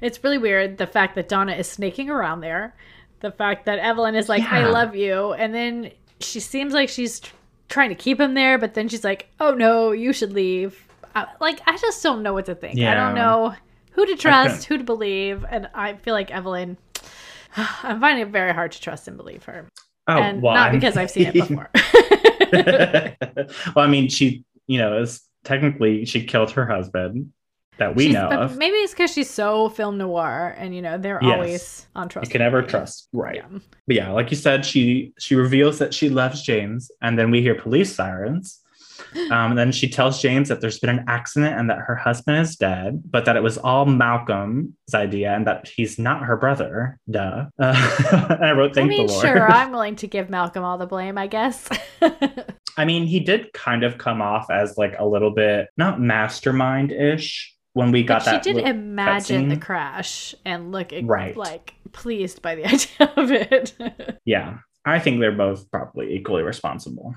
[0.00, 0.78] it's really weird.
[0.78, 2.74] The fact that Donna is snaking around there,
[3.20, 7.18] the fact that Evelyn is like, "I love you," and then she seems like she's
[7.20, 7.34] tr-
[7.68, 11.26] trying to keep him there, but then she's like, "Oh no, you should leave." I,
[11.40, 12.78] like I just don't know what to think.
[12.78, 13.54] I don't know
[13.92, 16.76] who to trust, who to believe, and I feel like Evelyn.
[17.56, 19.66] I'm finding it very hard to trust and believe her,
[20.06, 21.70] Oh, and well, not because I've seen it before.
[23.74, 27.32] well, I mean, she, you know, is technically she killed her husband
[27.78, 28.56] that we She's- know of.
[28.56, 31.32] Maybe it's because she's so film noir, and you know they're Yes.
[31.32, 32.28] always on trust.
[32.28, 33.36] You can never trust, right?
[33.36, 33.58] Yeah.
[33.86, 37.40] But yeah, like you said, she she reveals that she loves James, and then we
[37.42, 38.60] hear police sirens.
[39.30, 42.38] Um, and then she tells James that there's been an accident and that her husband
[42.38, 46.98] is dead, but that it was all Malcolm's idea and that he's not her brother.
[47.10, 47.46] Duh.
[47.58, 50.64] Uh, and I wrote, I "Thank mean, the Lord." sure, I'm willing to give Malcolm
[50.64, 51.68] all the blame, I guess.
[52.76, 56.90] I mean, he did kind of come off as like a little bit not mastermind
[56.90, 58.44] ish when we got that.
[58.44, 61.36] she did imagine the crash and look Right.
[61.36, 63.74] like pleased by the idea of it.
[64.24, 67.14] Yeah, I think they're both probably equally responsible.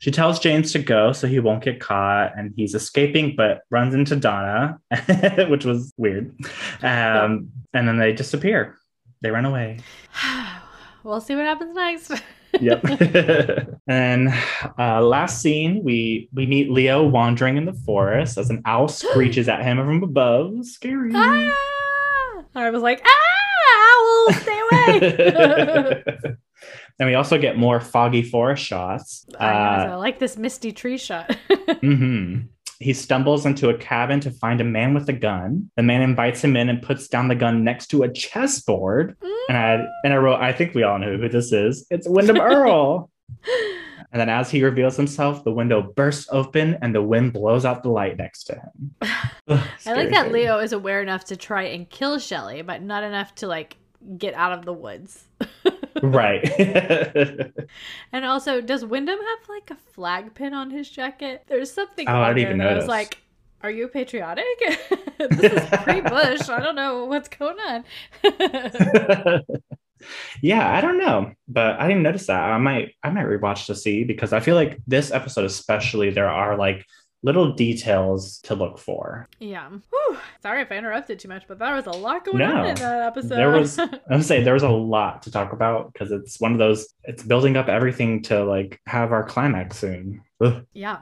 [0.00, 3.94] She tells James to go so he won't get caught, and he's escaping, but runs
[3.94, 4.80] into Donna,
[5.48, 6.34] which was weird.
[6.82, 8.76] Um, and then they disappear.
[9.20, 9.80] They run away.
[11.04, 12.12] we'll see what happens next.
[12.60, 12.82] Yep.
[13.86, 14.32] and
[14.78, 19.48] uh, last scene, we we meet Leo wandering in the forest as an owl screeches
[19.48, 20.64] at him from above.
[20.64, 21.12] Scary.
[21.14, 21.54] ah!
[22.54, 23.37] I was like, ah,
[24.32, 26.04] stay away.
[26.98, 29.26] and we also get more foggy forest shots.
[29.38, 31.34] I, Uh, I like this misty tree shot.
[31.80, 32.40] hmm
[32.80, 35.70] He stumbles into a cabin to find a man with a gun.
[35.76, 39.16] The man invites him in and puts down the gun next to a chessboard.
[39.48, 41.86] And I and I wrote, I think we all know who this is.
[41.90, 43.10] It's Windom Earle.
[44.10, 47.82] And then as he reveals himself, the window bursts open and the wind blows out
[47.82, 48.94] the light next to him.
[49.48, 50.32] Ugh, I like that thing.
[50.32, 53.76] Leo is aware enough to try and kill Shelly, but not enough to like
[54.16, 55.24] get out of the woods.
[56.02, 56.44] Right.
[58.12, 61.44] And also, does Windom have like a flag pin on his jacket?
[61.48, 62.88] There's something Oh, I didn't even that I was notice.
[62.88, 63.18] like,
[63.62, 64.44] are you patriotic?
[65.18, 66.48] this is pre-Bush.
[66.48, 67.84] I don't know what's going on.
[70.42, 72.40] yeah, I don't know, but I didn't notice that.
[72.40, 76.30] I might I might rewatch to see because I feel like this episode especially there
[76.30, 76.84] are like
[77.22, 79.28] little details to look for.
[79.40, 79.68] yeah.
[79.68, 80.16] Whew.
[80.42, 82.56] Sorry if I interrupted too much, but there was a lot going No.
[82.58, 83.30] on in that episode.
[83.36, 86.52] There was I would say there was a lot to talk about because it's one
[86.52, 90.22] of those it's building up everything to like have our climax soon.
[90.40, 90.64] Ugh.
[90.72, 90.98] yeah.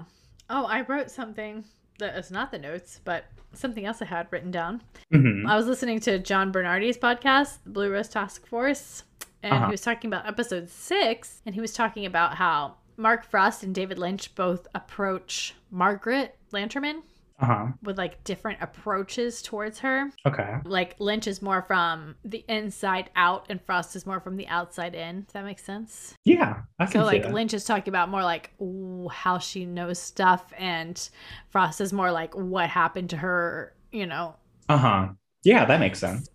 [0.49, 1.65] Oh, I wrote something
[1.99, 4.83] that is not the notes, but something else I had written down.
[5.13, 5.47] Mhm.
[5.47, 9.03] I was listening to John Bernardi's podcast, the Blue Rose Task Force,
[9.43, 9.67] and Uh-huh.
[9.67, 13.75] he was talking about episode six, and he was talking about how Mark Frost and
[13.75, 17.03] David Lynch both approach Margaret Lanterman
[17.39, 17.67] Uh-huh.
[17.83, 20.11] with like different approaches towards her.
[20.25, 20.57] Okay.
[20.65, 24.95] Like Lynch is more from the inside out, and Frost is more from the outside
[24.95, 25.23] in.
[25.25, 26.15] Does that make sense?
[26.25, 26.63] Yeah.
[26.79, 27.27] I So like.
[27.27, 30.97] Lynch is talking about more like ooh, how she knows stuff, and
[31.51, 33.75] Frost is more like what happened to her.
[33.93, 34.35] You know,
[34.69, 35.09] Uh-huh.
[35.45, 36.29] Yeah, that makes sense.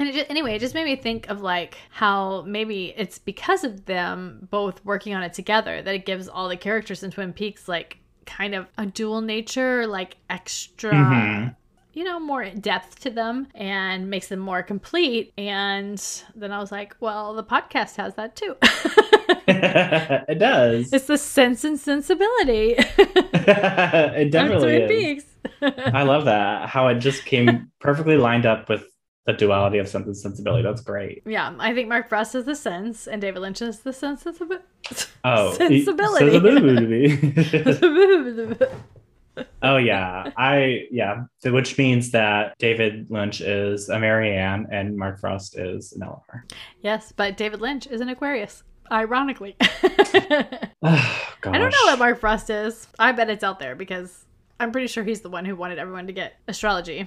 [0.00, 3.64] And it just, anyway, it just made me think of like how maybe it's because
[3.64, 7.34] of them both working on it together that it gives all the characters in Twin
[7.34, 11.54] Peaks like kind of a dual nature, like extra, Mhm.
[11.92, 15.34] you know, more depth to them and makes them more complete.
[15.36, 16.02] And
[16.34, 18.56] then I was like, well, the podcast has that too.
[19.48, 20.92] it does.
[20.92, 24.88] it's the sense and sensibility it definitely is.
[24.88, 25.24] Peaks.
[25.62, 26.68] I love that.
[26.70, 28.84] How it just came perfectly lined up with
[29.26, 30.62] the duality of sense and sensibility.
[30.62, 31.22] That's great.
[31.26, 34.64] yeah, I think Mark Frost is the sense and David Lynch is the oh, sensibility.
[35.24, 37.10] Oh, Sensibility.
[37.50, 38.66] sensibility.
[39.62, 41.24] oh yeah, I yeah.
[41.38, 46.46] So which means that David Lynch is a Marianne and Mark Frost is an Elinor.
[46.82, 48.62] Yes, but David Lynch is an Aquarius.
[48.90, 49.56] Ironically.
[49.60, 49.66] Oh.
[50.82, 52.88] I don't know what Mark Frost is.
[52.98, 54.24] I bet it's out there because
[54.58, 57.06] I'm pretty sure he's the one who wanted everyone to get astrology.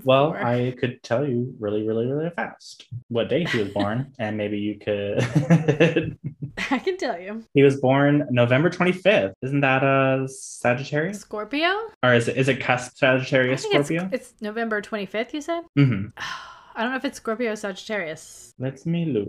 [0.04, 4.12] Well, for- I could tell you really, really, really fast what day he was born,
[4.18, 6.18] and maybe you could.
[6.70, 7.44] I can tell you.
[7.54, 9.32] he was born November 25th.
[9.42, 11.20] Isn't that a Sagittarius?
[11.20, 11.70] Scorpio?
[12.02, 14.08] Or is it is it cusp Sagittarius think it's, Scorpio?
[14.12, 15.62] it's November 25th, you said?
[15.76, 16.06] hmm
[16.74, 18.54] I don't know if it's Scorpio or Sagittarius.
[18.60, 19.28] Let me look.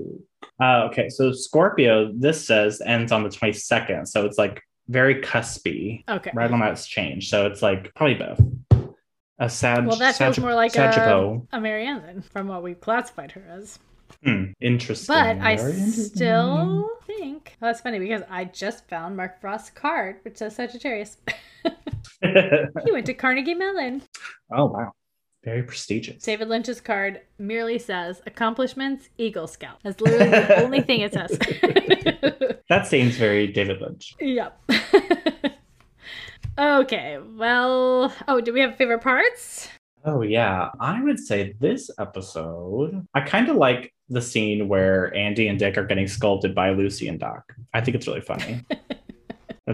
[0.62, 6.04] Uh, okay, so Scorpio, this says ends on the 22nd, so it's like very cuspy,
[6.08, 6.30] Okay.
[6.36, 7.30] right on that change.
[7.30, 8.40] So it's like probably both.
[9.40, 9.86] A Sag.
[9.88, 11.48] Well, that sounds Sag- more like a, Sagipo.
[11.52, 13.80] a Marianne then, from what we've classified her as.
[14.24, 15.14] Hmm, interesting.
[15.14, 15.92] But I interesting.
[15.92, 17.56] still think.
[17.62, 21.18] Well, that's funny because I just found Mark Frost's card, which says Sagittarius.
[22.22, 24.02] he went to Carnegie Mellon.
[24.52, 24.92] oh wow,
[25.46, 26.22] very prestigious.
[26.24, 29.80] David Lynch's card merely says accomplishments Eagle Scout.
[29.84, 31.38] That's literally the only thing it says.
[32.70, 34.16] That seems very David Lynch.
[34.20, 34.62] yep.
[36.60, 37.20] Okay.
[37.38, 39.70] Well, oh, do we have favorite parts?
[40.06, 43.06] Oh yeah, I would say this episode.
[43.14, 47.08] I kind of like the scene where Andy and Dick are getting sculpted by Lucy
[47.08, 47.44] and Doc.
[47.74, 48.64] I think it's really funny.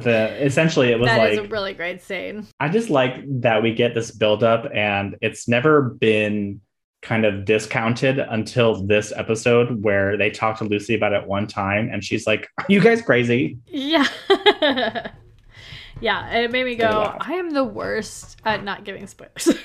[0.04, 2.46] The essentially it was That is like a really great scene.
[2.60, 6.60] I just like that we get this buildup and it's never been
[7.02, 11.90] kind of discounted until this episode where they talk to Lucy about it one time
[11.94, 13.58] and she's like, Are you guys crazy?
[13.68, 14.06] Yeah.
[16.02, 19.48] yeah, and it made me go, I am the worst at not giving spoilers.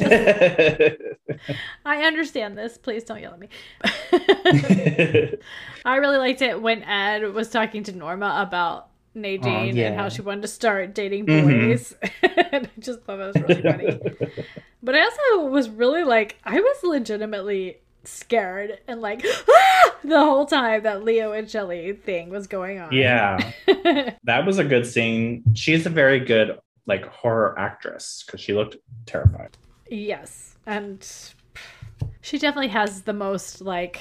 [1.84, 2.78] I understand this.
[2.78, 3.48] Please don't yell at me.
[5.84, 9.88] I really liked it when Ed was talking to Norma about Nadine yeah.
[9.88, 11.68] and how she wanted to start dating Mhm.
[11.68, 11.94] boys.
[12.22, 14.00] and I just thought that was really funny.
[14.82, 20.46] But I also was really like, I was legitimately scared and like "Ah!" the whole
[20.46, 22.92] time that Leo and Shelly thing was going on.
[22.92, 23.52] yeah.
[24.24, 25.42] That was a good scene.
[25.54, 28.76] She's a very good like horror actress because she looked
[29.06, 29.56] terrified.
[29.90, 30.56] yes.
[30.66, 31.06] And
[32.22, 34.00] she definitely has the most like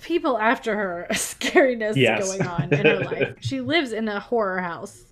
[0.00, 2.28] people after her scariness Yes.
[2.28, 3.34] going on in her life.
[3.40, 5.04] She lives in a horror house.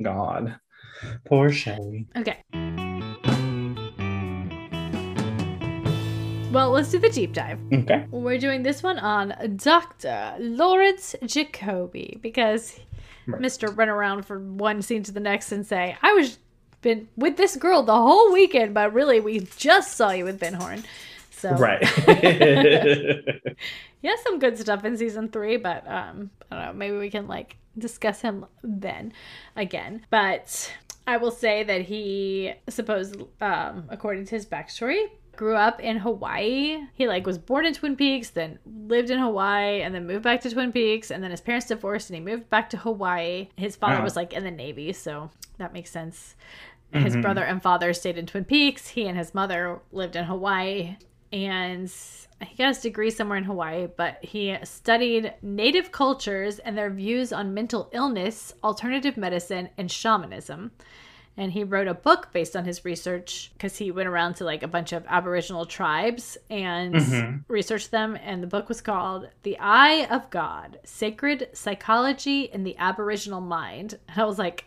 [0.00, 0.56] God.
[1.26, 2.06] Poor Shelly.
[2.16, 2.38] Okay.
[6.50, 7.58] Well, let's do the deep dive.
[7.72, 8.06] Okay.
[8.10, 10.34] We're doing this one on Dr.
[10.38, 12.80] Lawrence Jacoby because
[13.26, 13.42] Right.
[13.42, 13.76] Mr.
[13.76, 16.38] run around from one scene to the next and say, I was
[16.80, 20.54] been with this girl the whole weekend, but really we just saw you with Ben
[20.54, 20.82] Horne.
[21.30, 21.84] So Right.
[24.00, 26.72] he has some good stuff in season three, but um, I don't know.
[26.72, 29.12] Maybe we can like discuss him then
[29.54, 30.06] again.
[30.08, 30.72] But
[31.06, 35.04] I will say that he, suppose, um, according to his backstory,
[35.38, 36.80] grew up in Hawaii.
[36.94, 40.40] He like was born in Twin Peaks, then lived in Hawaii, and then moved back
[40.40, 43.48] to Twin Peaks, and then his parents divorced, and he moved back to Hawaii.
[43.56, 44.02] His father Oh.
[44.02, 46.34] was like in the Navy, so that makes sense.
[46.92, 47.22] His Mhm.
[47.22, 48.88] brother and father stayed in Twin Peaks.
[48.88, 50.96] He and his mother lived in Hawaii,
[51.32, 51.88] and
[52.44, 53.86] he got his degree somewhere in Hawaii.
[53.96, 60.72] But he studied native cultures and their views on mental illness, alternative medicine, and shamanism.
[61.38, 64.62] And he wrote a book based on his research because he went around to like
[64.64, 67.44] a bunch of Aboriginal tribes and Mhm.
[67.48, 68.18] researched them.
[68.22, 73.98] And the book was called The Eye of God Sacred Psychology in the Aboriginal Mind.
[74.08, 74.64] And I was like,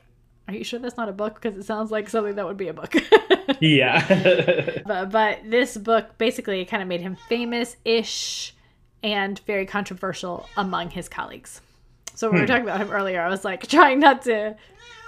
[0.48, 1.36] Are you sure that's not a book?
[1.36, 2.96] Because it sounds like something that would be a book.
[3.62, 4.82] yeah.
[4.86, 8.54] but, but this book basically kind of made him famous ish
[9.04, 11.62] and very controversial among his colleagues.
[12.16, 12.52] So when we were Hmm.
[12.52, 14.56] talking about him earlier, I was like trying not to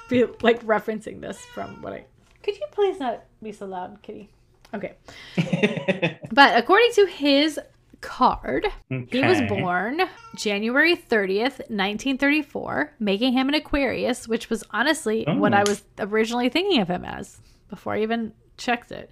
[0.10, 2.06] be like referencing this from what I.
[2.44, 4.30] Could you please not be so loud, Kitty?
[4.74, 4.96] Okay.
[6.32, 7.60] But according to his
[8.02, 10.02] card, he was born
[10.36, 15.58] January 30th, 1934, making him an Aquarius, which was honestly what Oh.
[15.58, 17.40] I was originally thinking of him as
[17.70, 19.10] before I even checked it.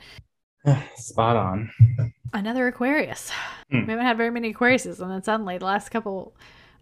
[0.96, 1.72] Spot on.
[2.34, 3.32] Another Aquarius.
[3.70, 3.86] Hmm.
[3.86, 6.34] We haven't had very many Aquariuses, and then suddenly the last couple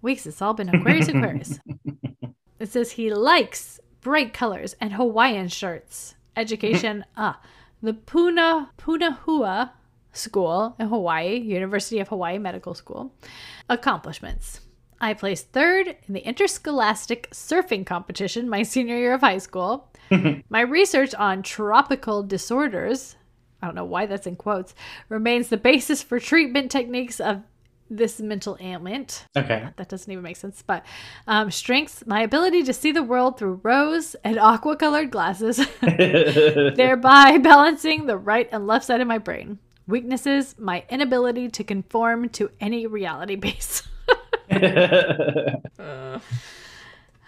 [0.01, 1.59] weeks it's all been Aquarius, Aquarius.
[2.59, 6.15] It says he likes bright colors and Hawaiian shirts.
[6.35, 7.39] Education, ah,
[7.81, 9.69] the Puna Punahou
[10.11, 13.13] School in Hawaii, University of Hawaii Medical School.
[13.69, 14.61] Accomplishments.
[15.01, 19.89] I placed third in the interscholastic surfing competition my senior year of high school.
[20.49, 23.15] my research on tropical disorders,
[23.61, 24.75] I don't know why that's in quotes,
[25.07, 27.43] remains the basis for treatment techniques of
[27.89, 29.67] this mental ailment Okay.
[29.77, 30.61] that doesn't even make sense.
[30.65, 30.85] But
[31.27, 37.37] um, strengths, my ability to see the world through rose and aqua colored glasses, thereby
[37.39, 39.59] balancing the right and left side of my brain.
[39.87, 43.83] Weaknesses, my inability to conform to any reality base.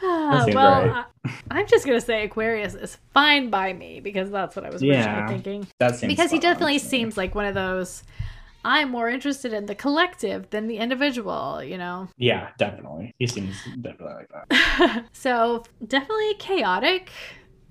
[0.01, 1.05] Seems well, right.
[1.25, 4.69] I, I'm just going to say Aquarius is fine by me because that's what I
[4.71, 5.27] was originally Yeah.
[5.27, 5.67] thinking.
[5.79, 8.03] that seems Because he definitely seems like one of those.
[8.63, 12.09] I'm more interested in the collective than the individual, you know?
[12.17, 13.15] Yeah, definitely.
[13.19, 15.05] He seems definitely like that.
[15.13, 17.09] so definitely chaotic.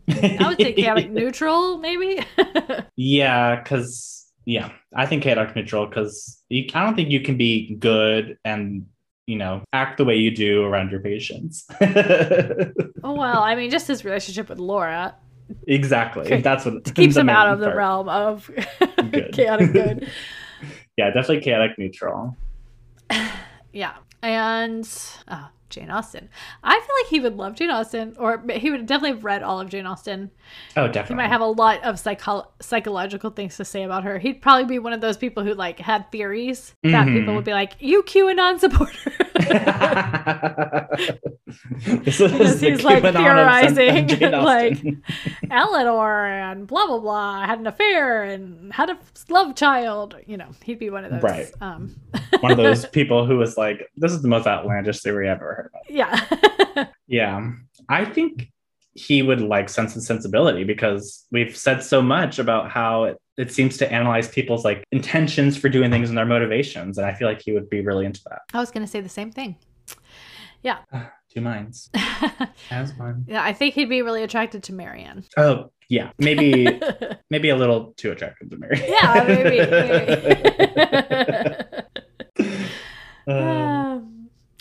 [0.09, 2.25] I would say chaotic neutral, maybe.
[2.97, 8.37] Yeah, because yeah, I think chaotic neutral because I don't think you can be good
[8.45, 8.87] and
[9.27, 11.65] you know act the way you do around your patients.
[11.81, 15.15] oh well, I mean, just his relationship with Laura
[15.67, 16.41] exactly.
[16.41, 18.51] That's what keeps him out of the realm of
[19.33, 20.11] chaotic good.
[20.97, 22.37] Yeah, definitely chaotic neutral.
[23.73, 24.89] Yeah, and
[25.29, 26.29] oh, Jane Austen.
[26.63, 29.61] I feel like he would love Jane Austen, or he would definitely have read all
[29.61, 30.31] of Jane Austen.
[30.77, 31.15] Oh, definitely.
[31.15, 34.19] He might have a lot of psycho- psychological things to say about her.
[34.19, 37.19] He'd probably be one of those people who like had theories that Mhm.
[37.21, 39.13] people would be like, "You QAnon supporter."
[42.05, 44.83] this is he's, like, QAnon of Sen- theorizing, like-.
[45.51, 48.99] Elinor and blah blah blah had an affair and had a
[49.29, 50.17] love child.
[50.27, 51.23] You know, he'd be one of those.
[51.23, 51.51] Right.
[51.61, 51.97] Um,
[52.41, 55.55] one of those people who was like, "This is the most outlandish theory I've ever
[55.63, 55.81] heard." Of.
[55.89, 56.87] yeah.
[57.07, 57.51] Yeah,
[57.89, 58.53] I think
[58.95, 63.51] he would like Sense and Sensibility because we've said so much about how it, it
[63.51, 66.99] seems to analyze people's like intentions for doing things and their motivations.
[66.99, 68.43] And I feel like he would be really into that.
[68.55, 69.57] I was going to say the same thing.
[70.63, 70.79] Yeah.
[71.35, 71.91] Two minds.
[72.71, 73.25] As one.
[73.29, 75.25] yeah, I think he'd be really attracted to Marianne.
[75.37, 76.11] Oh, yeah.
[76.19, 76.81] Maybe
[77.31, 78.81] maybe a little too attracted to Mary.
[78.87, 79.59] yeah, maybe.
[82.39, 82.61] maybe.
[83.27, 83.90] Um,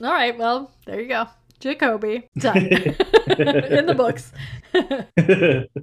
[0.01, 1.27] all right, well, there you go.
[1.59, 2.29] Jacoby.
[2.37, 2.57] Done.
[2.67, 4.31] In the books.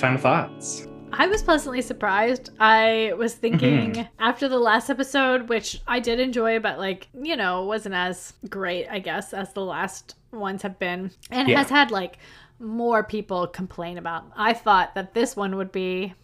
[0.00, 0.88] Final thoughts.
[1.12, 2.50] I was pleasantly surprised.
[2.58, 4.02] I was thinking mm-hmm.
[4.18, 8.88] after the last episode, which I did enjoy, but like, you know, wasn't as great,
[8.88, 11.10] I guess, as the last ones have been.
[11.30, 11.58] And Yeah.
[11.58, 12.16] has had like
[12.60, 14.24] more people complain about.
[14.36, 16.14] I thought that this one would be,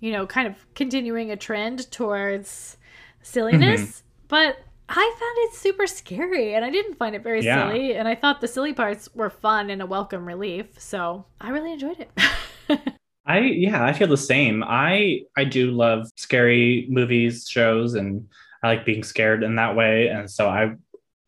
[0.00, 2.76] you know, kind of continuing a trend towards
[3.22, 4.26] silliness, mm-hmm.
[4.28, 4.58] but
[4.88, 7.68] I found it super scary and I didn't find it very Yeah.
[7.68, 7.94] silly.
[7.94, 10.80] And I thought the silly parts were fun and a welcome relief.
[10.80, 12.10] So I really enjoyed it.
[13.26, 14.64] I yeah, I feel the same.
[14.66, 18.26] I I do love scary movies, shows, and
[18.64, 20.08] I like being scared in that way.
[20.08, 20.74] And so I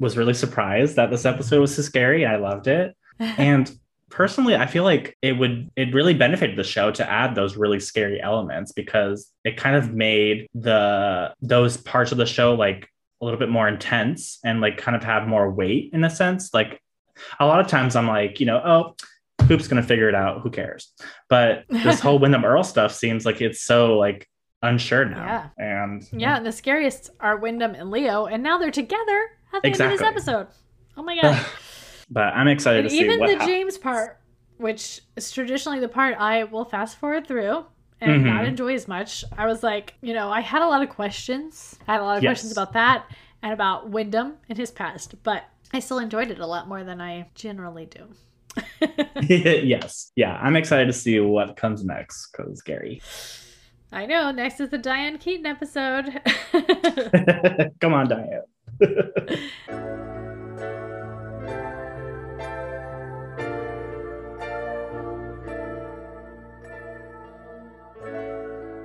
[0.01, 2.27] was really surprised that this episode was so scary.
[2.27, 2.97] I loved it.
[3.39, 3.71] And
[4.13, 7.81] personally, I feel like it would it really benefited the show to add those really
[7.81, 12.89] scary elements because it kind of made the those parts of the show like
[13.21, 16.53] a little bit more intense and like kind of have more weight in a sense.
[16.55, 16.81] Like
[17.41, 18.95] a lot of times I'm like, you know, oh,
[19.47, 20.43] Coop's gonna figure it out.
[20.43, 20.93] Who cares?
[21.29, 24.29] But this whole Windom Earle stuff seems like it's so like
[24.63, 25.25] unsure now.
[25.25, 25.49] yeah.
[25.59, 29.69] And Yeah, and the scariest are Wyndham and Leo, and now they're together at the
[29.69, 30.49] end of this episode.
[30.97, 31.45] Oh my god!
[32.13, 33.47] but I'm excited and to see even the happens.
[33.49, 34.21] James part,
[34.59, 37.65] which is traditionally the part I will fast forward through
[38.01, 38.49] and not Mhm.
[38.49, 39.25] enjoy as much.
[39.37, 41.79] I was like, you know, I had a lot of questions.
[41.89, 42.31] I had a lot of Yes.
[42.31, 43.07] questions about that
[43.43, 47.01] and about Windom and his past, but I still enjoyed it a lot more than
[47.01, 48.09] I generally do.
[49.23, 50.13] yes.
[50.17, 50.39] Yeah.
[50.43, 53.01] I'm excited to see what comes next because Gary.
[53.95, 54.31] I know.
[54.31, 56.21] Next is the Diane Keaton episode.
[57.81, 58.43] Come on, Diane.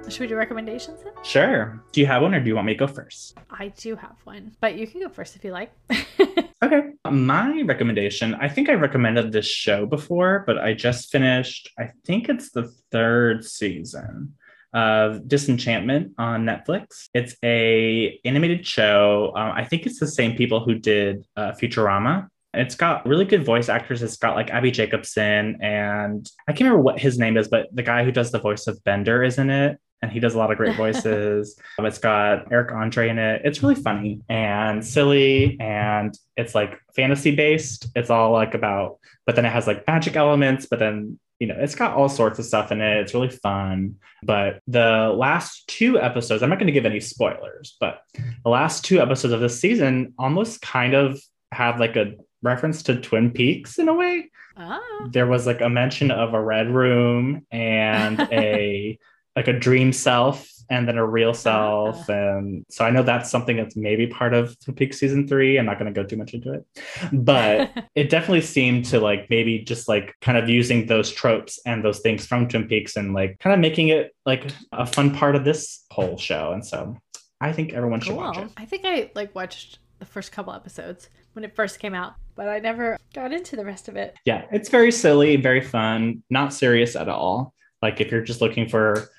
[0.10, 1.14] Should we do recommendations then?
[1.24, 1.84] Sure.
[1.92, 3.38] Do you have one or do you want me to go first?
[3.52, 5.72] I do have one, but you can go first if you like.
[6.64, 6.90] Okay.
[7.10, 12.30] My recommendation, I think I recommended this show before, but I just finished, I think
[12.30, 14.34] it's the third season
[14.74, 17.10] of Disenchantment on Netflix.
[17.14, 19.34] It's a animated show.
[19.36, 22.28] Um, I think it's the same people who did uh, Futurama.
[22.56, 24.02] It's got really good voice actors.
[24.02, 27.84] It's got like Abbi Jacobson and I can't remember what his name is, but the
[27.84, 29.80] guy who does the voice of Bender is in it.
[30.02, 31.60] And he does a lot of great voices.
[31.80, 33.42] Um, it's got Eric Andre in it.
[33.46, 37.88] It's really funny and silly, and it's like fantasy based.
[37.96, 40.66] It's all like about, but then it has like magic elements.
[40.66, 42.98] But then you know, it's got all sorts of stuff in it.
[42.98, 43.98] It's really fun.
[44.24, 48.02] But the last two episodes, I'm not going to give any spoilers, but
[48.44, 51.22] the last two episodes of this season almost kind of
[51.52, 55.08] have like a reference to Twin Peaks in a way ah.
[55.10, 58.98] there was like a mention of a red room and a
[59.38, 61.34] like a dream self and then a real ah.
[61.34, 62.10] self.
[62.10, 65.58] And so i know that's something that's maybe part of Twin Peaks season three.
[65.58, 66.66] I'm not going to go too much into it
[67.14, 71.86] but it definitely seemed to like maybe just like kind of using those tropes and
[71.86, 75.36] those things from twin peaks and like kind of making it like a fun part
[75.36, 76.52] of this whole show.
[76.52, 76.98] And so
[77.40, 78.50] i think everyone should watch it.
[78.58, 82.48] I think I like watched the first couple episodes when it first came out, but
[82.50, 84.16] I never got into the rest of it.
[84.26, 87.54] yeah it's very silly very fun not serious at all.
[87.84, 89.10] Like if you're just looking for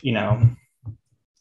[0.00, 0.40] you know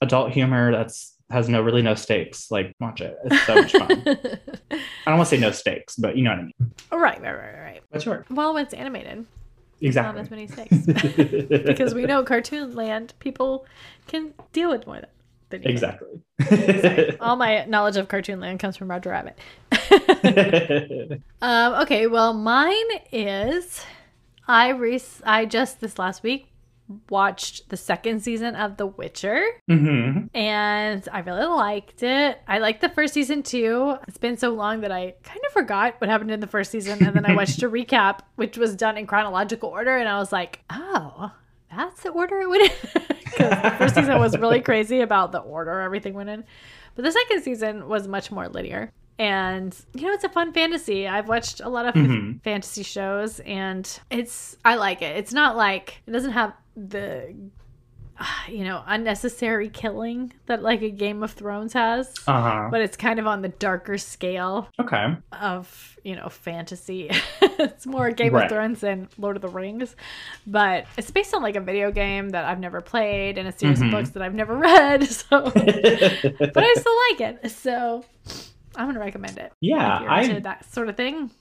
[0.01, 2.51] adult humor that's has no really no stakes.
[2.51, 3.17] Like watch it.
[3.23, 3.91] It's so much fun.
[4.71, 6.53] I don't want to say no stakes but you know what i mean.
[6.91, 7.81] Right, right, right, right.
[7.89, 9.25] what's yours Well, when it's animated, not
[9.81, 10.21] exactly.
[10.21, 10.85] as many stakes.
[11.65, 13.65] Because we know cartoon land people
[14.07, 14.99] can deal with more
[15.49, 16.21] than, than exactly.
[17.21, 19.37] All my knowledge of cartoon land comes from Roger Rabbit.
[21.41, 22.75] um, okay, well, mine
[23.11, 23.83] is
[24.47, 26.47] I re- I just this last week
[27.09, 32.39] watched the second season of The Witcher hmm and I really liked it.
[32.47, 33.95] I liked the first season too.
[34.07, 37.03] It's been so long that I kind of forgot what happened in the first season
[37.03, 40.31] and then I watched a recap which was done in chronological order and I was
[40.31, 41.31] like, "Oh,
[41.75, 42.69] that's the order it went in."
[43.31, 46.43] Cuz the first season was really crazy about the order everything went in.
[46.95, 48.91] But the second season was much more linear.
[49.19, 51.07] And you know, it's a fun fantasy.
[51.07, 52.41] I've watched a lot of Mhm.
[52.43, 55.15] fantasy shows and it's I like it.
[55.17, 57.33] It's not like it doesn't have the
[58.47, 62.13] you know, unnecessary killing that like a Game of Thrones has.
[62.27, 62.67] Uh huh.
[62.69, 65.15] But it's kind of on the darker scale Okay.
[65.31, 67.09] of, you know, fantasy.
[67.41, 68.43] it's more Game Right.
[68.43, 69.95] of Thrones than Lord of the Rings.
[70.45, 73.79] But it's based on like a video game that I've never played and a series
[73.79, 73.85] Mhm.
[73.85, 75.01] of books that I've never read.
[75.09, 77.49] So but I still like it.
[77.51, 78.05] So
[78.75, 79.51] I'm gonna recommend it.
[79.61, 81.31] yeah, I that sort of thing.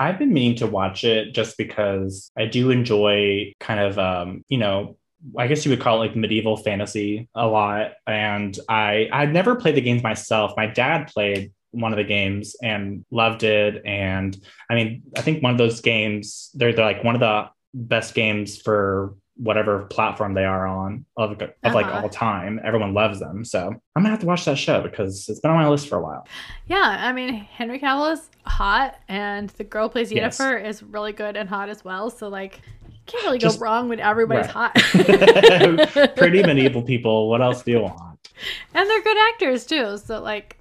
[0.00, 4.56] I've been meaning to watch it just because I do enjoy kind of um, you
[4.58, 4.96] know,
[5.36, 7.92] I guess you would call it like medieval fantasy a lot.
[8.06, 10.54] And I I'd never played the games myself.
[10.56, 13.82] My dad played one of the games and loved it.
[13.84, 14.36] And
[14.70, 18.14] I mean, I think one of those games, they're, they're like one of the best
[18.14, 22.00] games for whatever platform they are on of, of like Uh-huh.
[22.02, 22.60] all time.
[22.62, 23.44] Everyone loves them.
[23.44, 25.96] So I'm gonna have to watch that show because it's been on my list for
[25.98, 26.26] a while.
[26.66, 30.38] Yeah, I mean Henry Cavill is hot, and the girl who plays Yes.
[30.38, 32.10] Yennefer is really good and hot as well.
[32.10, 34.70] So like, you can't really Just- go wrong when everybody's Right.
[34.76, 36.14] hot.
[36.16, 37.28] Pretty medieval people.
[37.30, 38.28] What else do you want?
[38.74, 39.96] and they're good actors too.
[39.98, 40.58] So like,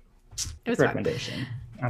[0.66, 0.88] it was fun.
[0.88, 1.46] recommendation.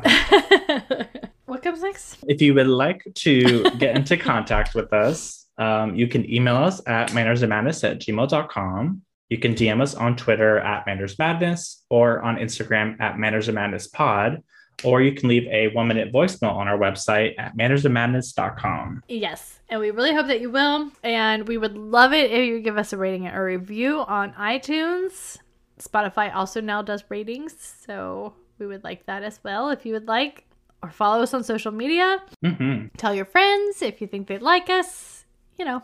[1.46, 2.18] what comes next?
[2.28, 6.82] If you would like to get into contact with us, um, you can email us
[6.88, 9.02] at mannersandmadness at gmail.com.
[9.30, 14.42] You can DM us on Twitter at mannersmadness or on Instagram at mannersandmadnesspod,
[14.84, 19.04] or you can leave a one minute voicemail on our website at mannersandmadness.com.
[19.08, 20.92] Yes, and we really hope that you will.
[21.04, 24.34] And we would love it if you give us a rating or a review on
[24.34, 25.38] iTunes.
[25.80, 27.54] Spotify also now does ratings,
[27.86, 30.46] so we would like that as well if you would like.
[30.82, 32.24] Or follow us on social media.
[32.42, 35.19] hmm Tell your friends if you think they'd like us.
[35.60, 35.84] You know,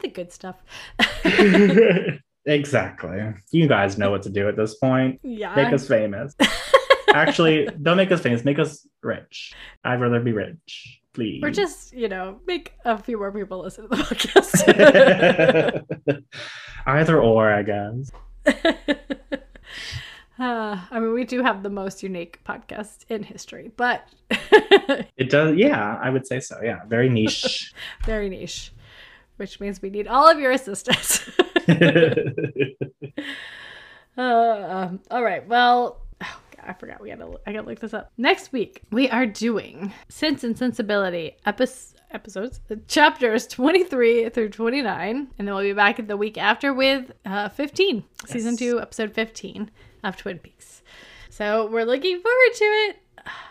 [0.00, 0.56] the good stuff.
[2.46, 3.32] exactly.
[3.50, 5.20] You guys know what to do at this point.
[5.22, 5.54] yeah.
[5.56, 6.34] Make us famous.
[7.14, 8.44] Actually, don't make us famous.
[8.44, 9.54] Make us rich.
[9.84, 11.42] I'd rather be rich, please.
[11.42, 14.64] or just, you know, make a few more people listen to the podcast.
[16.86, 18.10] Either or, I guess.
[20.36, 24.02] Uh, I mean, we do have the most unique podcast in history, but
[25.16, 26.58] It does, yeah, I would say so.
[26.60, 27.72] Yeah, very niche.
[28.04, 28.72] very niche,
[29.36, 31.28] which means we need all of your assistance.
[34.16, 35.46] uh, um, all right.
[35.46, 37.00] Well, oh, God, I forgot.
[37.00, 37.38] We gotta.
[37.46, 38.12] I gotta look this up.
[38.16, 41.90] Next week we are doing Sense and Sensibility episodes.
[42.10, 47.48] Episodes, chapters 23 through 29, and then we'll be back the week after with uh,
[47.48, 49.68] 15, season 2, episode 15
[50.04, 50.82] of Twin Peaks.
[51.28, 53.03] So we're looking forward to it.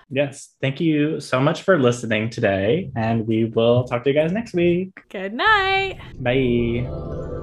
[0.10, 4.32] Yes, thank you so much for listening today, and we will talk to you guys
[4.32, 4.92] next week.
[5.10, 6.00] Good night.
[6.20, 7.43] Bye.